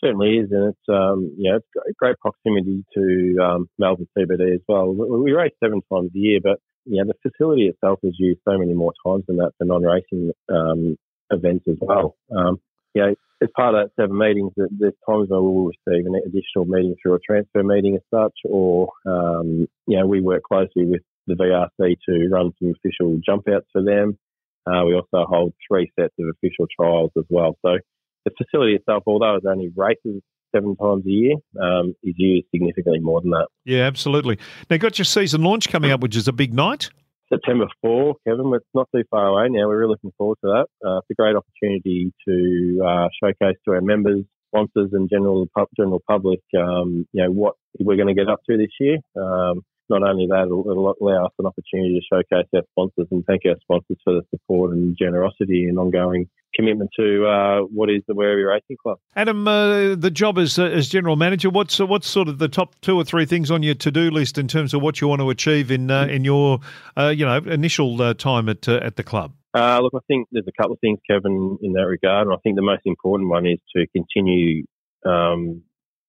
Certainly 0.02 0.38
is, 0.38 0.52
and 0.52 0.69
it's 0.69 0.88
um, 0.88 1.33
know 1.50 1.57
it's 1.57 1.66
great, 1.73 1.97
great 1.97 2.19
proximity 2.19 2.85
to 2.95 3.37
um, 3.43 3.69
Melbourne 3.78 4.07
CBD 4.16 4.54
as 4.54 4.61
well. 4.69 4.93
We, 4.93 5.21
we 5.21 5.33
race 5.33 5.54
seven 5.62 5.81
times 5.90 6.11
a 6.14 6.19
year, 6.19 6.40
but 6.43 6.59
know 7.02 7.11
the 7.11 7.31
facility 7.31 7.66
itself 7.69 8.00
is 8.02 8.14
used 8.19 8.40
so 8.47 8.59
many 8.59 8.75
more 8.75 8.93
times 9.07 9.25
than 9.26 9.38
that 9.38 9.52
for 9.57 9.64
non-racing 9.64 10.33
um, 10.52 10.97
events 11.31 11.64
as 11.69 11.76
well. 11.81 12.16
Um, 12.37 12.61
know, 13.02 13.14
as 13.43 13.49
part 13.57 13.75
of 13.75 13.87
that 13.87 14.02
seven 14.02 14.19
meetings, 14.19 14.52
there's 14.57 14.93
times 15.09 15.31
where 15.31 15.40
we'll 15.40 15.73
receive 15.73 16.04
an 16.07 16.21
additional 16.26 16.66
meeting 16.66 16.97
through 17.02 17.14
a 17.14 17.21
transfer 17.21 17.62
meeting 17.62 17.97
as 17.97 18.02
such, 18.14 18.35
or 18.45 18.90
um, 19.07 19.66
you 19.87 19.99
know 19.99 20.07
we 20.07 20.21
work 20.21 20.43
closely 20.43 20.85
with 20.85 21.02
the 21.26 21.35
VRC 21.35 21.97
to 22.07 22.28
run 22.31 22.52
some 22.59 22.75
official 22.76 23.19
jump 23.25 23.49
outs 23.49 23.66
for 23.73 23.83
them. 23.83 24.19
Uh, 24.66 24.85
we 24.87 24.94
also 24.94 25.26
hold 25.28 25.52
three 25.68 25.90
sets 25.99 26.14
of 26.18 26.26
official 26.28 26.66
trials 26.78 27.11
as 27.16 27.25
well. 27.28 27.56
So 27.64 27.78
the 28.25 28.30
facility 28.37 28.75
itself, 28.75 29.02
although 29.06 29.37
it 29.37 29.44
only 29.47 29.71
races 29.76 30.23
seven 30.54 30.76
times 30.76 31.04
a 31.06 31.11
year, 31.11 31.35
um, 31.61 31.94
is 32.02 32.14
used 32.16 32.47
significantly 32.50 33.00
more 33.00 33.21
than 33.21 33.30
that. 33.30 33.49
Yeah, 33.64 33.83
absolutely. 33.83 34.38
Now, 34.71 34.76
got 34.76 34.99
your 34.99 35.04
season 35.04 35.42
launch 35.42 35.68
coming 35.68 35.90
up, 35.90 36.00
which 36.00 36.16
is 36.16 36.28
a 36.28 36.33
big 36.33 36.54
night. 36.54 36.90
September 37.33 37.66
4, 37.80 38.14
Kevin. 38.26 38.52
It's 38.54 38.64
not 38.75 38.88
too 38.94 39.02
far 39.11 39.26
away 39.28 39.49
now. 39.49 39.66
We're 39.66 39.78
really 39.78 39.90
looking 39.90 40.12
forward 40.16 40.38
to 40.44 40.49
that. 40.49 40.87
Uh, 40.87 40.99
it's 40.99 41.11
a 41.11 41.14
great 41.14 41.35
opportunity 41.35 42.12
to 42.28 42.85
uh, 42.87 43.09
showcase 43.23 43.56
to 43.64 43.73
our 43.73 43.80
members, 43.80 44.25
sponsors, 44.49 44.90
and 44.92 45.09
general 45.11 45.49
general 45.76 46.02
public, 46.09 46.40
um, 46.56 47.06
you 47.12 47.23
know, 47.23 47.30
what 47.30 47.54
we're 47.80 47.97
going 47.97 48.09
to 48.09 48.14
get 48.14 48.28
up 48.28 48.40
to 48.49 48.56
this 48.56 48.71
year. 48.78 48.99
Um, 49.16 49.62
not 49.88 50.03
only 50.03 50.26
that, 50.26 50.45
it'll, 50.47 50.71
it'll, 50.71 50.95
allow 51.00 51.26
us 51.26 51.33
an 51.38 51.47
opportunity 51.47 52.00
to 52.00 52.17
showcase 52.17 52.49
our 52.55 52.62
sponsors 52.73 53.09
and 53.11 53.25
thank 53.26 53.43
our 53.47 53.57
sponsors 53.61 53.99
for 54.05 54.14
the 54.14 54.23
support 54.31 54.73
and 54.73 54.97
generosity 54.99 55.64
and 55.64 55.79
ongoing 55.79 56.29
commitment 56.55 56.91
to 56.99 57.26
uh, 57.26 57.61
what 57.61 57.91
is 57.91 58.03
the 58.07 58.14
Werribee 58.14 58.49
Racing 58.49 58.76
Club. 58.83 58.99
Adam, 59.17 59.47
uh, 59.47 59.95
the 59.95 60.11
job 60.11 60.38
as, 60.38 60.59
uh, 60.59 60.64
as 60.64 60.88
general 60.88 61.17
manager, 61.17 61.50
what's 61.50 61.81
uh, 61.81 61.87
what's 61.87 62.07
sort 62.07 62.29
of 62.29 62.38
the 62.38 62.49
top 62.49 62.75
two 62.81 62.97
or 62.97 63.05
three 63.05 63.26
things 63.26 63.50
on 63.50 63.62
your 63.62 63.75
to 63.75 63.91
do 63.91 64.11
list 64.11 64.38
in 64.38 64.49
terms 64.49 64.73
of 64.73 64.83
what 64.83 65.00
you 65.00 65.09
want 65.09 65.21
to 65.21 65.31
achieve 65.31 65.71
in 65.71 65.91
uh, 65.91 66.07
in 66.07 66.25
your 66.25 66.61
uh, 66.97 67.09
you 67.09 67.25
know 67.25 67.38
initial 67.38 68.14
time 68.14 68.49
at 68.49 68.67
at 68.69 68.97
the 68.97 69.03
club? 69.03 69.33
look, 69.55 69.93
I 69.95 70.00
think 70.09 70.29
there's 70.33 70.47
a 70.49 70.62
couple 70.62 70.75
of 70.75 70.81
things, 70.81 70.99
Kevin, 71.09 71.59
in 71.62 71.73
that 71.75 71.87
regard, 71.87 72.26
and 72.26 72.35
I 72.35 72.38
think 72.43 72.57
the 72.57 72.62
most 72.62 72.83
important 72.85 73.29
one 73.31 73.47
is 73.47 73.59
to 73.76 73.87
continue 73.88 74.64
um, 75.05 75.62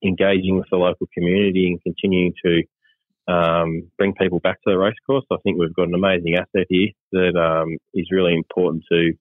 engaging 0.04 0.58
with 0.58 0.68
the 0.72 0.78
local 0.78 1.08
community 1.14 1.68
and 1.68 1.82
continuing 1.82 2.34
to 2.46 2.64
um, 3.28 3.90
bring 3.98 4.14
people 4.14 4.40
back 4.40 4.62
to 4.62 4.72
the 4.72 4.78
racecourse. 4.78 5.26
I 5.32 5.38
think 5.44 5.58
we've 5.58 5.74
got 5.74 5.88
an 5.88 5.96
amazing 5.96 6.36
asset 6.36 6.68
here 6.70 6.90
that 7.12 7.36
um, 7.36 7.78
is 7.94 8.08
really 8.12 8.34
important 8.34 8.84
to 8.92 9.14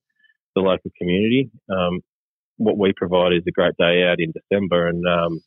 the 0.55 0.61
local 0.61 0.91
community. 0.99 1.51
Um, 1.71 2.01
what 2.57 2.79
we 2.79 2.93
provide 2.97 3.33
is 3.33 3.43
a 3.49 3.53
great 3.53 3.77
day 3.79 4.05
out 4.05 4.21
in 4.21 4.33
December, 4.33 4.89
and 4.89 5.05
um, 5.07 5.41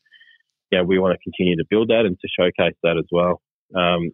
yeah, 0.72 0.82
we 0.82 1.00
want 1.00 1.18
to 1.18 1.24
continue 1.24 1.56
to 1.58 1.66
build 1.70 1.90
that 1.90 2.06
and 2.06 2.18
to 2.20 2.28
showcase 2.28 2.76
that 2.84 2.98
as 2.98 3.06
well. 3.12 3.42
Um, 3.76 4.12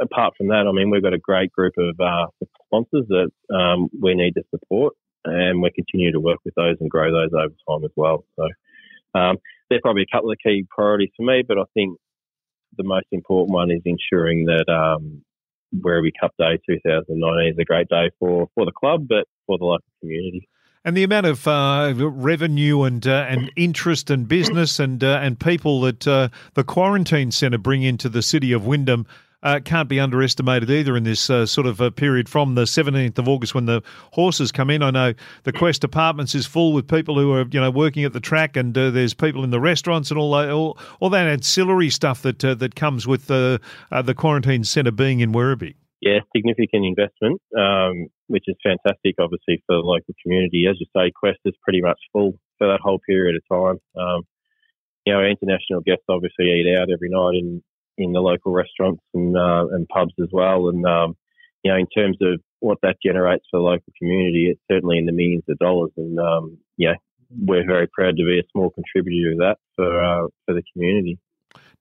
apart 0.00 0.34
from 0.36 0.48
that, 0.48 0.66
I 0.66 0.72
mean, 0.72 0.90
we've 0.90 1.02
got 1.02 1.14
a 1.14 1.18
great 1.18 1.52
group 1.52 1.74
of 1.78 2.00
uh, 2.00 2.26
sponsors 2.66 3.06
that 3.08 3.30
um, 3.54 3.88
we 4.00 4.14
need 4.14 4.34
to 4.34 4.42
support, 4.50 4.94
and 5.24 5.62
we 5.62 5.70
continue 5.70 6.12
to 6.12 6.20
work 6.20 6.38
with 6.44 6.54
those 6.56 6.76
and 6.80 6.90
grow 6.90 7.12
those 7.12 7.30
over 7.34 7.54
time 7.68 7.84
as 7.84 7.92
well. 7.94 8.24
So 8.36 8.48
they're 9.68 9.80
probably 9.82 10.02
a 10.02 10.16
couple 10.16 10.32
of 10.32 10.38
key 10.42 10.66
priorities 10.68 11.10
for 11.16 11.24
me, 11.24 11.42
but 11.46 11.58
I 11.58 11.64
think 11.74 11.96
the 12.80 12.88
most 12.88 13.06
important 13.12 13.52
one 13.52 13.70
is 13.70 13.82
ensuring 13.84 14.46
that 14.46 14.68
um, 14.72 15.22
Werribee 15.74 16.12
Cup 16.18 16.32
Day 16.38 16.58
2019 16.68 17.52
is 17.52 17.58
a 17.58 17.64
great 17.64 17.88
day 17.88 18.10
for, 18.18 18.48
for 18.54 18.64
the 18.64 18.72
club, 18.72 19.06
but 19.08 19.26
for 19.46 19.58
the 19.58 19.64
local 19.64 19.84
community. 20.00 20.48
And 20.82 20.96
the 20.96 21.02
amount 21.02 21.26
of 21.26 21.46
uh, 21.46 21.92
revenue 21.94 22.84
and 22.84 23.06
uh, 23.06 23.26
and 23.28 23.52
interest 23.54 24.08
and 24.08 24.26
business 24.26 24.80
and 24.80 25.04
uh, 25.04 25.20
and 25.22 25.38
people 25.38 25.82
that 25.82 26.08
uh, 26.08 26.30
the 26.54 26.64
quarantine 26.64 27.30
centre 27.32 27.58
bring 27.58 27.82
into 27.82 28.08
the 28.08 28.22
city 28.22 28.52
of 28.52 28.64
Wyndham 28.64 29.06
uh, 29.42 29.60
can't 29.64 29.88
be 29.88 29.98
underestimated 29.98 30.70
either 30.70 30.96
in 30.96 31.04
this 31.04 31.30
uh, 31.30 31.46
sort 31.46 31.66
of 31.66 31.80
a 31.80 31.90
period 31.90 32.28
from 32.28 32.54
the 32.54 32.64
17th 32.64 33.18
of 33.18 33.28
August 33.28 33.54
when 33.54 33.66
the 33.66 33.82
horses 34.12 34.52
come 34.52 34.70
in. 34.70 34.82
I 34.82 34.90
know 34.90 35.14
the 35.44 35.52
Quest 35.52 35.84
Apartments 35.84 36.34
is 36.34 36.46
full 36.46 36.72
with 36.72 36.88
people 36.88 37.18
who 37.18 37.32
are 37.32 37.46
you 37.50 37.60
know 37.60 37.70
working 37.70 38.04
at 38.04 38.12
the 38.12 38.20
track, 38.20 38.56
and 38.56 38.76
uh, 38.76 38.90
there's 38.90 39.14
people 39.14 39.44
in 39.44 39.50
the 39.50 39.60
restaurants 39.60 40.10
and 40.10 40.18
all 40.18 40.32
that, 40.32 40.50
all, 40.50 40.78
all 41.00 41.10
that 41.10 41.26
ancillary 41.26 41.90
stuff 41.90 42.22
that 42.22 42.44
uh, 42.44 42.54
that 42.54 42.74
comes 42.74 43.06
with 43.06 43.26
the 43.26 43.60
uh, 43.90 44.02
the 44.02 44.14
quarantine 44.14 44.64
centre 44.64 44.90
being 44.90 45.20
in 45.20 45.32
Werribee. 45.32 45.74
Yeah, 46.00 46.20
significant 46.34 46.86
investment, 46.86 47.42
um, 47.58 48.06
which 48.26 48.44
is 48.46 48.56
fantastic, 48.62 49.16
obviously, 49.20 49.62
for 49.66 49.76
the 49.76 49.82
local 49.82 50.14
community. 50.22 50.64
As 50.68 50.76
you 50.80 50.86
say, 50.96 51.12
Quest 51.14 51.40
is 51.44 51.54
pretty 51.62 51.82
much 51.82 51.98
full 52.12 52.38
for 52.56 52.68
that 52.68 52.80
whole 52.82 53.00
period 53.06 53.36
of 53.36 53.42
time. 53.50 53.76
Um, 54.02 54.22
you 55.04 55.12
know, 55.12 55.20
international 55.20 55.80
guests 55.80 56.04
obviously 56.08 56.46
eat 56.46 56.76
out 56.76 56.88
every 56.90 57.08
night 57.10 57.36
in, 57.36 57.62
in 57.98 58.12
the 58.12 58.20
local 58.20 58.52
restaurants 58.52 59.02
and 59.14 59.36
uh, 59.36 59.66
and 59.72 59.88
pubs 59.88 60.14
as 60.20 60.28
well. 60.32 60.68
And 60.68 60.84
um, 60.86 61.16
you 61.62 61.70
know, 61.70 61.78
in 61.78 61.86
terms 61.86 62.16
of 62.20 62.40
what 62.60 62.78
that 62.82 62.96
generates 63.04 63.44
for 63.50 63.58
the 63.58 63.64
local 63.64 63.92
community, 63.98 64.48
it's 64.50 64.60
certainly 64.70 64.98
in 64.98 65.06
the 65.06 65.12
millions 65.12 65.44
of 65.48 65.58
dollars. 65.58 65.90
And 65.96 66.18
um, 66.18 66.58
yeah, 66.76 66.94
we're 67.30 67.66
very 67.66 67.86
proud 67.86 68.16
to 68.16 68.24
be 68.24 68.38
a 68.38 68.48
small 68.52 68.70
contributor 68.70 69.32
to 69.32 69.36
that 69.38 69.58
for 69.76 70.04
uh, 70.04 70.28
for 70.46 70.54
the 70.54 70.62
community. 70.72 71.18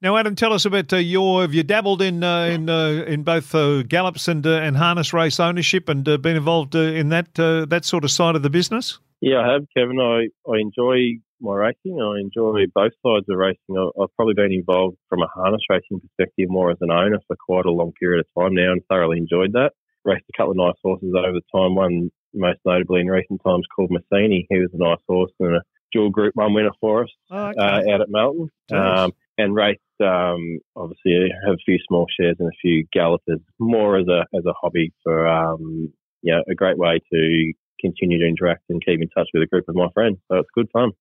Now, 0.01 0.15
Adam, 0.15 0.33
tell 0.33 0.53
us 0.53 0.63
about 0.63 0.93
uh, 0.93 0.97
your. 0.97 1.41
Have 1.41 1.53
you 1.53 1.63
dabbled 1.63 2.01
in 2.01 2.23
uh, 2.23 2.45
in 2.45 2.69
uh, 2.69 3.03
in 3.05 3.23
both 3.23 3.53
uh, 3.53 3.83
gallops 3.83 4.29
and 4.29 4.45
uh, 4.47 4.51
and 4.51 4.77
harness 4.77 5.13
race 5.13 5.39
ownership, 5.41 5.89
and 5.89 6.07
uh, 6.07 6.17
been 6.17 6.37
involved 6.37 6.73
in 6.75 7.09
that 7.09 7.33
that 7.35 7.83
sort 7.83 8.05
of 8.05 8.11
side 8.11 8.35
of 8.35 8.43
the 8.43 8.49
business? 8.49 8.99
Yeah, 9.21 9.39
I 9.39 9.53
have, 9.53 9.65
Kevin. 9.75 9.99
I 9.99 10.27
I 10.49 10.59
enjoy 10.59 11.19
my 11.41 11.55
racing. 11.55 12.01
I 12.01 12.19
enjoy 12.19 12.65
both 12.73 12.91
sides 13.05 13.25
of 13.29 13.37
racing. 13.37 13.75
I've 13.77 14.15
probably 14.15 14.33
been 14.33 14.51
involved 14.51 14.97
from 15.07 15.21
a 15.21 15.27
harness 15.27 15.61
racing 15.69 16.01
perspective 16.01 16.47
more 16.49 16.71
as 16.71 16.77
an 16.81 16.91
owner 16.91 17.19
for 17.27 17.35
quite 17.35 17.65
a 17.65 17.71
long 17.71 17.93
period 17.99 18.25
of 18.25 18.41
time 18.41 18.55
now 18.55 18.71
and 18.71 18.81
thoroughly 18.89 19.17
enjoyed 19.17 19.53
that. 19.53 19.71
Raced 20.05 20.25
a 20.33 20.37
couple 20.37 20.51
of 20.51 20.57
nice 20.57 20.79
horses 20.83 21.13
over 21.17 21.33
the 21.33 21.57
time, 21.59 21.75
one 21.75 22.11
most 22.33 22.59
notably 22.65 23.01
in 23.01 23.07
recent 23.07 23.41
times 23.45 23.65
called 23.75 23.91
Massini. 23.91 24.47
He 24.49 24.59
was 24.59 24.69
a 24.73 24.77
nice 24.77 25.01
horse 25.07 25.31
and 25.39 25.55
a 25.55 25.61
dual 25.91 26.09
group 26.09 26.35
one 26.35 26.53
winner 26.53 26.71
for 26.79 27.03
us 27.03 27.09
oh, 27.31 27.47
okay. 27.47 27.59
uh, 27.59 27.93
out 27.93 28.01
at 28.01 28.09
Melton. 28.09 28.49
Um, 28.71 29.11
and 29.37 29.55
raced, 29.55 29.79
um, 30.01 30.59
obviously, 30.75 31.31
have 31.45 31.55
a 31.55 31.65
few 31.65 31.77
small 31.87 32.05
shares 32.19 32.35
and 32.39 32.49
a 32.49 32.57
few 32.61 32.85
gallopers 32.91 33.39
more 33.57 33.97
as 33.97 34.07
a, 34.07 34.25
as 34.37 34.45
a 34.45 34.53
hobby 34.53 34.91
for, 35.03 35.27
um, 35.27 35.91
you 36.21 36.33
know, 36.33 36.43
a 36.49 36.55
great 36.55 36.77
way 36.77 36.99
to 37.11 37.53
continue 37.79 38.19
to 38.19 38.25
interact 38.25 38.63
and 38.69 38.83
keep 38.83 39.01
in 39.01 39.09
touch 39.09 39.27
with 39.33 39.43
a 39.43 39.47
group 39.47 39.67
of 39.67 39.75
my 39.75 39.87
friends. 39.93 40.17
So 40.29 40.37
it's 40.37 40.49
good 40.53 40.69
fun. 40.71 40.91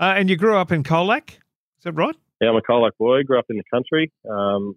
Uh, 0.00 0.14
and 0.16 0.28
you 0.28 0.36
grew 0.36 0.56
up 0.56 0.72
in 0.72 0.82
Colac, 0.82 1.30
is 1.30 1.84
that 1.84 1.92
right? 1.92 2.16
Yeah, 2.40 2.48
I'm 2.50 2.56
a 2.56 2.62
Colac 2.62 2.90
boy. 2.98 3.22
Grew 3.22 3.38
up 3.38 3.46
in 3.48 3.56
the 3.56 3.64
country. 3.72 4.12
Um, 4.28 4.74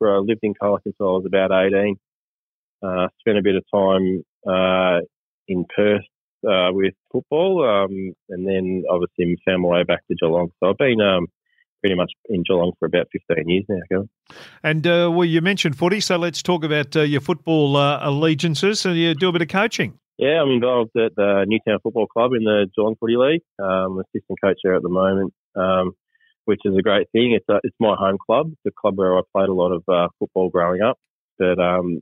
grew, 0.00 0.20
lived 0.26 0.40
in 0.42 0.54
Colac 0.54 0.80
until 0.84 1.08
I 1.08 1.12
was 1.12 1.26
about 1.26 1.52
18. 1.52 1.96
Uh, 2.82 3.08
spent 3.20 3.38
a 3.38 3.42
bit 3.42 3.56
of 3.56 3.64
time 3.72 4.24
uh, 4.46 5.00
in 5.48 5.64
Perth 5.74 6.02
uh, 6.48 6.70
with 6.72 6.94
football, 7.12 7.64
um, 7.64 8.14
and 8.28 8.46
then 8.46 8.84
obviously 8.90 9.36
found 9.46 9.62
my 9.62 9.68
way 9.68 9.82
back 9.84 10.06
to 10.08 10.14
Geelong. 10.14 10.50
So 10.60 10.70
I've 10.70 10.78
been 10.78 11.00
um, 11.00 11.26
pretty 11.80 11.94
much 11.96 12.12
in 12.28 12.42
Geelong 12.46 12.72
for 12.78 12.86
about 12.86 13.08
15 13.12 13.48
years 13.48 13.64
now. 13.68 14.08
And 14.62 14.86
uh, 14.86 15.10
well, 15.12 15.24
you 15.24 15.40
mentioned 15.40 15.76
footy, 15.76 16.00
so 16.00 16.16
let's 16.16 16.42
talk 16.42 16.64
about 16.64 16.96
uh, 16.96 17.02
your 17.02 17.20
football 17.20 17.76
uh, 17.76 18.00
allegiances. 18.02 18.80
So 18.80 18.92
you 18.92 19.14
do 19.14 19.28
a 19.28 19.32
bit 19.32 19.42
of 19.42 19.48
coaching. 19.48 19.98
Yeah, 20.18 20.40
I'm 20.40 20.50
involved 20.50 20.92
at 20.96 21.16
the 21.16 21.44
Newtown 21.46 21.80
Football 21.82 22.06
Club 22.06 22.32
in 22.34 22.44
the 22.44 22.66
Geelong 22.76 22.94
Footy 23.00 23.16
League. 23.16 23.42
Um, 23.58 23.98
I'm 23.98 23.98
assistant 23.98 24.38
coach 24.42 24.58
there 24.62 24.76
at 24.76 24.82
the 24.82 24.88
moment, 24.88 25.34
um, 25.56 25.92
which 26.44 26.60
is 26.64 26.76
a 26.76 26.82
great 26.82 27.10
thing. 27.10 27.32
It's 27.32 27.48
a, 27.48 27.58
it's 27.64 27.76
my 27.80 27.96
home 27.98 28.18
club. 28.24 28.52
the 28.64 28.70
club 28.70 28.96
where 28.96 29.18
I 29.18 29.22
played 29.34 29.48
a 29.48 29.54
lot 29.54 29.72
of 29.72 29.82
uh, 29.88 30.08
football 30.18 30.50
growing 30.50 30.82
up, 30.82 30.98
but 31.38 31.58
um, 31.58 32.00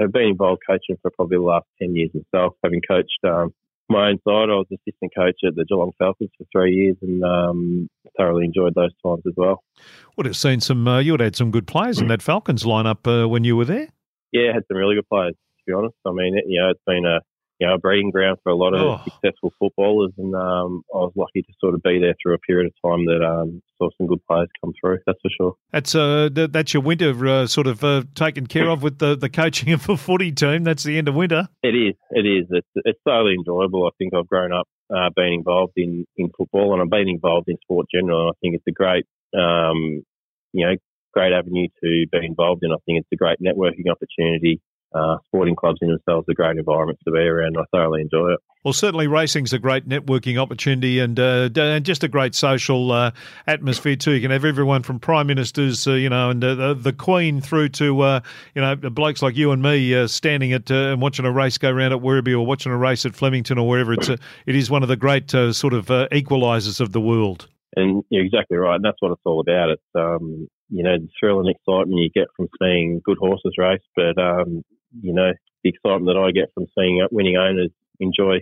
have 0.00 0.12
been 0.12 0.30
involved 0.30 0.62
coaching 0.68 0.96
for 1.00 1.10
probably 1.12 1.36
the 1.36 1.42
last 1.42 1.66
10 1.80 1.94
years 1.94 2.10
myself, 2.12 2.54
having 2.64 2.80
coached 2.88 3.18
um, 3.24 3.54
my 3.88 4.08
own 4.08 4.18
side. 4.26 4.50
I 4.50 4.58
was 4.58 4.66
assistant 4.72 5.12
coach 5.16 5.38
at 5.46 5.54
the 5.54 5.64
Geelong 5.64 5.92
Falcons 5.98 6.30
for 6.36 6.46
three 6.50 6.74
years 6.74 6.96
and 7.00 7.22
um, 7.22 7.88
thoroughly 8.16 8.44
enjoyed 8.44 8.74
those 8.74 8.92
times 9.04 9.22
as 9.24 9.34
well. 9.36 9.62
Would 10.16 10.26
have 10.26 10.36
seen 10.36 10.60
some, 10.60 10.86
uh, 10.88 10.98
you 10.98 11.12
would 11.12 11.20
have 11.20 11.28
had 11.28 11.36
some 11.36 11.52
good 11.52 11.68
players 11.68 12.00
in 12.00 12.08
that 12.08 12.22
Falcons 12.22 12.64
lineup 12.64 13.06
uh, 13.06 13.28
when 13.28 13.44
you 13.44 13.56
were 13.56 13.64
there. 13.64 13.88
Yeah, 14.32 14.52
had 14.52 14.64
some 14.68 14.76
really 14.76 14.96
good 14.96 15.08
players, 15.08 15.34
to 15.34 15.62
be 15.66 15.72
honest. 15.72 15.94
I 16.04 16.10
mean, 16.10 16.36
it, 16.36 16.44
you 16.48 16.60
know, 16.60 16.70
it's 16.70 16.80
been 16.84 17.04
a 17.06 17.20
you 17.58 17.66
know, 17.66 17.74
a 17.74 17.78
breeding 17.78 18.10
ground 18.10 18.38
for 18.42 18.50
a 18.50 18.56
lot 18.56 18.74
of 18.74 18.80
oh. 18.80 19.00
successful 19.04 19.52
footballers. 19.58 20.12
And 20.18 20.34
um, 20.34 20.82
I 20.94 20.98
was 20.98 21.12
lucky 21.16 21.42
to 21.42 21.52
sort 21.60 21.74
of 21.74 21.82
be 21.82 21.98
there 21.98 22.14
through 22.22 22.34
a 22.34 22.38
period 22.38 22.66
of 22.66 22.90
time 22.90 23.06
that 23.06 23.24
um, 23.24 23.62
saw 23.78 23.88
some 23.96 24.06
good 24.06 24.20
players 24.28 24.48
come 24.62 24.72
through. 24.80 24.98
That's 25.06 25.18
for 25.22 25.30
sure. 25.36 25.54
That's 25.72 25.94
uh, 25.94 26.28
that's 26.32 26.74
your 26.74 26.82
winter 26.82 27.26
uh, 27.26 27.46
sort 27.46 27.66
of 27.66 27.82
uh, 27.82 28.04
taken 28.14 28.46
care 28.46 28.68
of 28.68 28.82
with 28.82 28.98
the, 28.98 29.16
the 29.16 29.30
coaching 29.30 29.72
of 29.72 29.88
a 29.88 29.96
footy 29.96 30.32
team. 30.32 30.64
That's 30.64 30.82
the 30.82 30.98
end 30.98 31.08
of 31.08 31.14
winter. 31.14 31.48
It 31.62 31.74
is. 31.74 31.94
It 32.10 32.26
is. 32.26 32.46
It's 32.50 32.68
it's 32.74 33.00
thoroughly 33.04 33.34
enjoyable. 33.34 33.86
I 33.86 33.90
think 33.98 34.14
I've 34.14 34.28
grown 34.28 34.52
up 34.52 34.68
uh, 34.94 35.10
being 35.16 35.34
involved 35.34 35.72
in, 35.76 36.04
in 36.16 36.30
football, 36.36 36.72
and 36.72 36.82
I've 36.82 36.90
been 36.90 37.08
involved 37.08 37.48
in 37.48 37.56
sport 37.62 37.86
generally. 37.92 38.30
I 38.30 38.36
think 38.40 38.54
it's 38.54 38.66
a 38.68 38.72
great, 38.72 39.06
um, 39.36 40.04
you 40.52 40.66
know, 40.66 40.76
great 41.12 41.32
avenue 41.32 41.68
to 41.82 42.06
be 42.12 42.26
involved 42.26 42.62
in. 42.62 42.70
I 42.70 42.76
think 42.84 43.00
it's 43.00 43.08
a 43.12 43.16
great 43.16 43.38
networking 43.40 43.90
opportunity 43.90 44.60
uh, 44.96 45.18
sporting 45.26 45.56
clubs 45.56 45.78
in 45.82 45.88
themselves 45.88 46.26
are 46.28 46.34
great 46.34 46.56
environments 46.56 47.02
to 47.04 47.10
be 47.10 47.18
around. 47.18 47.56
I 47.58 47.64
thoroughly 47.72 48.02
enjoy 48.02 48.32
it. 48.32 48.40
Well, 48.64 48.72
certainly 48.72 49.06
racing's 49.06 49.52
a 49.52 49.60
great 49.60 49.88
networking 49.88 50.38
opportunity 50.38 50.98
and 50.98 51.20
uh, 51.20 51.48
and 51.54 51.84
just 51.84 52.02
a 52.02 52.08
great 52.08 52.34
social 52.34 52.90
uh, 52.90 53.12
atmosphere 53.46 53.94
too. 53.94 54.10
You 54.12 54.20
can 54.20 54.32
have 54.32 54.44
everyone 54.44 54.82
from 54.82 54.98
prime 54.98 55.28
ministers, 55.28 55.86
uh, 55.86 55.92
you 55.92 56.08
know, 56.08 56.30
and 56.30 56.42
uh, 56.42 56.54
the, 56.54 56.74
the 56.74 56.92
Queen 56.92 57.40
through 57.40 57.68
to 57.70 58.00
uh, 58.00 58.20
you 58.56 58.62
know 58.62 58.74
blokes 58.74 59.22
like 59.22 59.36
you 59.36 59.52
and 59.52 59.62
me 59.62 60.08
standing 60.08 60.52
at 60.52 60.68
and 60.68 61.00
watching 61.00 61.24
a 61.24 61.30
race 61.30 61.58
go 61.58 61.70
around 61.70 61.92
at 61.92 62.00
Werribee 62.00 62.32
or 62.32 62.44
watching 62.44 62.72
a 62.72 62.76
race 62.76 63.06
at 63.06 63.14
Flemington 63.14 63.56
or 63.56 63.68
wherever. 63.68 63.92
It's 63.92 64.08
a, 64.08 64.18
it 64.46 64.56
is 64.56 64.68
one 64.68 64.82
of 64.82 64.88
the 64.88 64.96
great 64.96 65.30
sort 65.30 65.72
of 65.72 65.86
equalisers 65.86 66.80
of 66.80 66.90
the 66.90 67.00
world. 67.00 67.48
And 67.76 68.02
you're 68.10 68.24
exactly 68.24 68.56
right, 68.56 68.76
and 68.76 68.84
that's 68.84 68.96
what 69.00 69.12
it's 69.12 69.22
all 69.24 69.40
about. 69.40 69.70
It's 69.70 69.82
um, 69.94 70.48
you 70.70 70.82
know 70.82 70.98
the 70.98 71.08
thrill 71.20 71.38
and 71.38 71.48
excitement 71.48 72.00
you 72.00 72.10
get 72.10 72.26
from 72.36 72.48
seeing 72.60 73.00
good 73.04 73.18
horses 73.18 73.54
race, 73.58 73.78
but 73.94 74.18
um, 74.20 74.64
you 75.02 75.12
know, 75.12 75.32
the 75.62 75.70
excitement 75.70 76.06
that 76.06 76.20
I 76.20 76.30
get 76.30 76.52
from 76.54 76.66
seeing 76.76 77.06
winning 77.10 77.36
owners 77.36 77.70
enjoy 78.00 78.40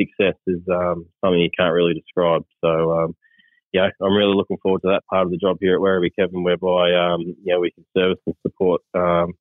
success 0.00 0.34
is 0.46 0.60
um, 0.70 1.06
something 1.22 1.40
you 1.40 1.50
can't 1.56 1.74
really 1.74 1.94
describe. 1.94 2.42
So, 2.62 2.92
um, 2.92 3.16
yeah, 3.72 3.88
I'm 4.02 4.14
really 4.14 4.34
looking 4.34 4.58
forward 4.62 4.82
to 4.82 4.88
that 4.88 5.04
part 5.08 5.26
of 5.26 5.30
the 5.30 5.38
job 5.38 5.58
here 5.60 5.74
at 5.74 5.80
Werribee, 5.80 6.10
Kevin, 6.18 6.42
whereby, 6.42 6.92
um, 6.94 7.20
you 7.20 7.36
know, 7.52 7.60
we 7.60 7.70
can 7.70 7.84
service 7.96 8.18
and 8.26 8.34
support, 8.42 8.82
um, 8.94 9.32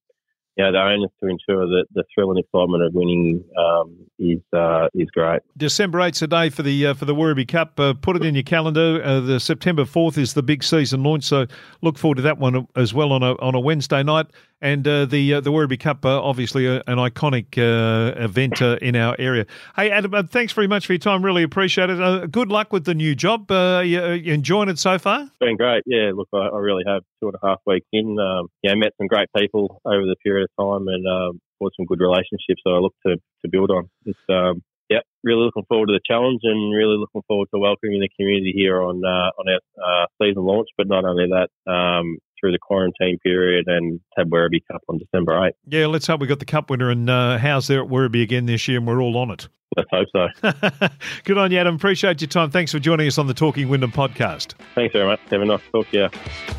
you 0.60 0.66
know, 0.66 0.74
the 0.74 0.78
owners 0.78 1.10
to 1.24 1.30
ensure 1.30 1.68
that 1.68 1.86
the 1.94 2.04
thrill 2.14 2.32
and 2.32 2.40
excitement 2.40 2.84
of 2.84 2.94
winning 2.94 3.42
um, 3.58 3.96
is 4.20 4.42
uh, 4.54 4.90
is 4.94 5.08
great. 5.12 5.40
December 5.56 6.00
8th's 6.00 6.22
a 6.22 6.28
day 6.28 6.50
for 6.50 6.64
the 6.64 6.88
uh, 6.88 6.94
for 6.94 7.06
the 7.06 7.16
Werribee 7.16 7.48
Cup. 7.48 7.80
Uh, 7.80 7.94
put 7.94 8.18
it 8.18 8.26
in 8.26 8.36
your 8.36 8.44
calendar. 8.44 9.02
Uh, 9.02 9.22
the 9.22 9.40
September 9.40 9.86
4th 9.86 10.18
is 10.18 10.34
the 10.34 10.44
big 10.44 10.62
season 10.62 11.02
launch, 11.02 11.24
so 11.24 11.46
look 11.82 11.98
forward 11.98 12.16
to 12.16 12.22
that 12.24 12.40
one 12.40 12.68
as 12.76 12.94
well 12.94 13.14
on 13.14 13.24
a 13.24 13.40
on 13.40 13.56
a 13.56 13.60
Wednesday 13.60 14.04
night. 14.04 14.26
And 14.62 14.86
uh, 14.86 15.06
the 15.06 15.36
uh, 15.36 15.40
the 15.40 15.52
Werribee 15.54 15.80
Cup, 15.80 16.06
obviously 16.06 16.68
an 16.68 16.84
iconic 16.84 17.58
event 17.58 18.62
in 18.62 18.98
our 18.98 19.16
area. 19.18 19.46
Hey, 19.78 19.90
Adam, 19.92 20.28
thanks 20.28 20.52
very 20.52 20.68
much 20.68 20.86
for 20.86 20.92
your 20.92 21.00
time. 21.00 21.24
Really 21.24 21.44
appreciate 21.44 21.90
it. 21.90 22.32
good 22.32 22.50
luck 22.50 22.74
with 22.74 22.84
the 22.84 22.94
new 22.94 23.16
job. 23.16 23.50
you, 23.50 24.12
you 24.12 24.34
enjoying 24.34 24.68
it 24.68 24.78
so 24.78 25.00
far? 25.00 25.22
It's 25.22 25.32
been 25.40 25.56
great. 25.56 25.84
Yeah, 25.86 26.12
look, 26.14 26.28
I, 26.34 26.50
I 26.50 26.58
really 26.58 26.84
have. 26.86 27.04
Two 27.22 27.28
and 27.28 27.36
a 27.44 27.46
half 27.46 27.60
weeks 27.66 27.86
in, 27.92 28.18
um, 28.18 28.48
yeah, 28.64 28.74
met 28.76 28.94
some 28.98 29.08
great 29.08 29.28
people 29.36 29.82
over 29.84 30.06
the 30.06 30.16
period 30.24 30.49
time, 30.60 30.88
and 30.88 31.06
um, 31.08 31.42
forged 31.60 31.76
some 31.78 31.86
good 31.86 32.00
relationships 32.00 32.62
that 32.64 32.72
I 32.72 32.80
look 32.80 32.96
to, 33.06 33.18
to 33.18 33.50
build 33.50 33.72
on. 33.72 33.90
It's 34.06 34.20
um, 34.30 34.64
yeah, 34.90 35.06
really 35.24 35.46
looking 35.46 35.66
forward 35.68 35.88
to 35.88 35.94
the 35.94 36.02
challenge 36.08 36.42
and 36.44 36.74
really 36.74 36.98
looking 36.98 37.22
forward 37.28 37.50
to 37.54 37.60
welcoming 37.60 38.00
the 38.00 38.10
community 38.18 38.54
here 38.56 38.82
on 38.82 39.02
uh, 39.06 39.30
on 39.38 39.46
our 39.48 39.62
uh, 39.78 40.06
season 40.22 40.44
launch. 40.44 40.70
But 40.78 40.88
not 40.88 41.06
only 41.06 41.28
that, 41.28 41.50
um, 41.70 42.18
through 42.40 42.52
the 42.52 42.60
quarantine 42.60 43.18
period 43.20 43.68
and 43.68 44.00
TAB 44.18 44.30
Werribee 44.30 44.66
Cup 44.72 44.82
on 44.88 44.98
December 44.98 45.34
8th. 45.34 45.52
Yeah, 45.68 45.88
let's 45.88 46.08
hope 46.08 46.22
we 46.22 46.28
got 46.28 46.40
the 46.40 46.46
cup 46.46 46.70
winner 46.70 46.90
and 46.90 47.10
uh, 47.10 47.38
how's 47.38 47.68
there 47.68 47.84
at 47.84 47.90
Werribee 47.90 48.24
again 48.24 48.46
this 48.46 48.68
year 48.68 48.78
and 48.78 48.88
we're 48.88 49.02
all 49.02 49.18
on 49.18 49.32
it. 49.32 49.48
Let's 49.78 49.90
hope 49.92 50.08
so. 50.14 50.88
Good 51.26 51.38
on 51.38 51.52
you, 51.52 51.60
Adam. 51.60 51.76
Appreciate 51.76 52.22
your 52.22 52.28
time. 52.28 52.50
Thanks 52.50 52.72
for 52.72 52.80
joining 52.80 53.08
us 53.08 53.18
on 53.18 53.28
the 53.28 53.36
Talking 53.36 53.70
Wyndham 53.70 53.92
podcast. 53.92 54.54
Thanks 54.74 54.94
very 54.94 55.06
much. 55.06 55.20
Have 55.30 55.42
a 55.42 55.46
nice 55.46 55.62
talk 55.72 55.90
to 55.92 55.98
you. 55.98 56.59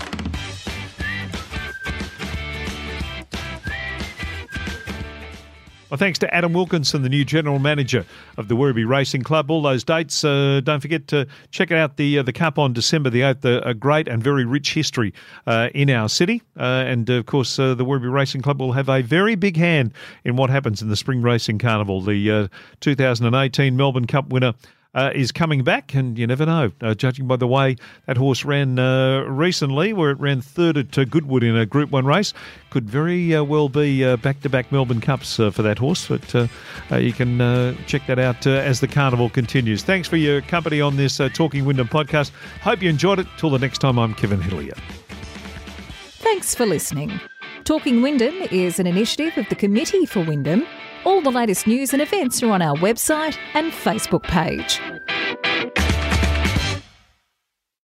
Well, 5.91 5.99
thanks 5.99 6.21
to 6.21 6.33
Adam 6.33 6.53
Wilkinson, 6.53 7.03
the 7.03 7.09
new 7.09 7.25
general 7.25 7.59
manager 7.59 8.07
of 8.37 8.47
the 8.47 8.55
Werribee 8.55 8.87
Racing 8.87 9.23
Club. 9.23 9.51
All 9.51 9.61
those 9.61 9.83
dates. 9.83 10.23
Uh, 10.23 10.61
don't 10.63 10.79
forget 10.79 11.09
to 11.09 11.27
check 11.51 11.73
out 11.73 11.97
the 11.97 12.21
uh, 12.21 12.23
the 12.23 12.33
Cup 12.33 12.61
on 12.61 12.73
December 12.73 13.11
the 13.11 13.23
eighth. 13.23 13.45
A, 13.45 13.75
great 13.75 14.07
and 14.07 14.23
very 14.23 14.45
rich 14.45 14.73
history 14.73 15.13
uh, 15.49 15.69
in 15.75 15.91
our 15.91 16.09
city, 16.09 16.43
uh, 16.57 16.85
and 16.87 17.11
of 17.11 17.27
course, 17.27 17.59
uh, 17.59 17.75
the 17.75 17.85
Werribee 17.85 18.13
Racing 18.13 18.41
Club 18.41 18.61
will 18.61 18.71
have 18.71 18.89
a 18.89 19.03
very 19.03 19.35
big 19.35 19.57
hand 19.57 19.93
in 20.23 20.37
what 20.37 20.49
happens 20.49 20.81
in 20.81 20.89
the 20.91 20.97
Spring 20.97 21.23
Racing 21.23 21.59
Carnival. 21.59 22.01
The 22.01 22.31
uh, 22.31 22.49
2018 22.79 23.77
Melbourne 23.77 24.07
Cup 24.07 24.29
winner 24.29 24.55
uh, 24.95 25.11
is 25.15 25.31
coming 25.33 25.63
back, 25.63 25.95
and 25.95 26.19
you 26.19 26.27
never 26.27 26.45
know. 26.45 26.73
Uh, 26.81 26.95
judging 26.95 27.27
by 27.27 27.37
the 27.37 27.47
way 27.47 27.77
that 28.07 28.17
horse 28.17 28.45
ran 28.45 28.79
uh, 28.79 29.21
recently, 29.23 29.93
where 29.93 30.11
it 30.11 30.19
ran 30.19 30.41
third 30.41 30.77
at 30.77 30.99
uh, 30.99 31.05
Goodwood 31.05 31.43
in 31.43 31.57
a 31.57 31.67
Group 31.67 31.91
1 31.91 32.05
race, 32.05 32.33
could 32.71 32.89
very 32.89 33.35
uh, 33.35 33.45
well 33.45 33.69
be 33.69 34.17
back 34.17 34.41
to 34.41 34.49
back 34.49 34.73
Melbourne 34.73 35.01
Cups 35.01 35.37
for 35.37 35.63
that 35.63 35.79
horse. 35.79 36.09
But 36.09 36.51
you 37.01 37.13
can 37.13 37.77
check 37.87 38.07
that 38.07 38.19
out 38.19 38.47
as 38.47 38.81
the 38.81 38.89
carnival 38.89 39.31
continues. 39.31 39.83
Thanks 39.83 40.09
for 40.09 40.17
your 40.17 40.41
company 40.43 40.81
on 40.81 40.97
this 40.97 41.21
Talking 41.35 41.65
Wyndham 41.65 41.89
podcast. 41.89 42.33
Hope 42.63 42.83
you 42.83 42.91
enjoyed 42.91 43.19
it. 43.19 43.27
Till 43.39 43.51
the 43.51 43.59
next 43.59 43.79
time, 43.79 43.99
I'm 43.99 44.15
Kevin 44.15 44.41
Hillier. 44.41 44.75
Thanks 46.19 46.55
for 46.55 46.67
listening. 46.67 47.21
Talking 47.65 48.03
Wyndham 48.03 48.35
is 48.51 48.79
an 48.79 48.87
initiative 48.87 49.37
of 49.37 49.49
the 49.49 49.55
Committee 49.55 50.07
for 50.07 50.25
Wyndham 50.25 50.67
all 51.05 51.21
the 51.21 51.31
latest 51.31 51.67
news 51.67 51.93
and 51.93 52.03
events 52.03 52.43
are 52.43 52.51
on 52.51 52.63
our 52.63 52.77
website 52.77 53.37
and 53.55 53.73
Facebook 53.73 54.23
page. 54.23 54.81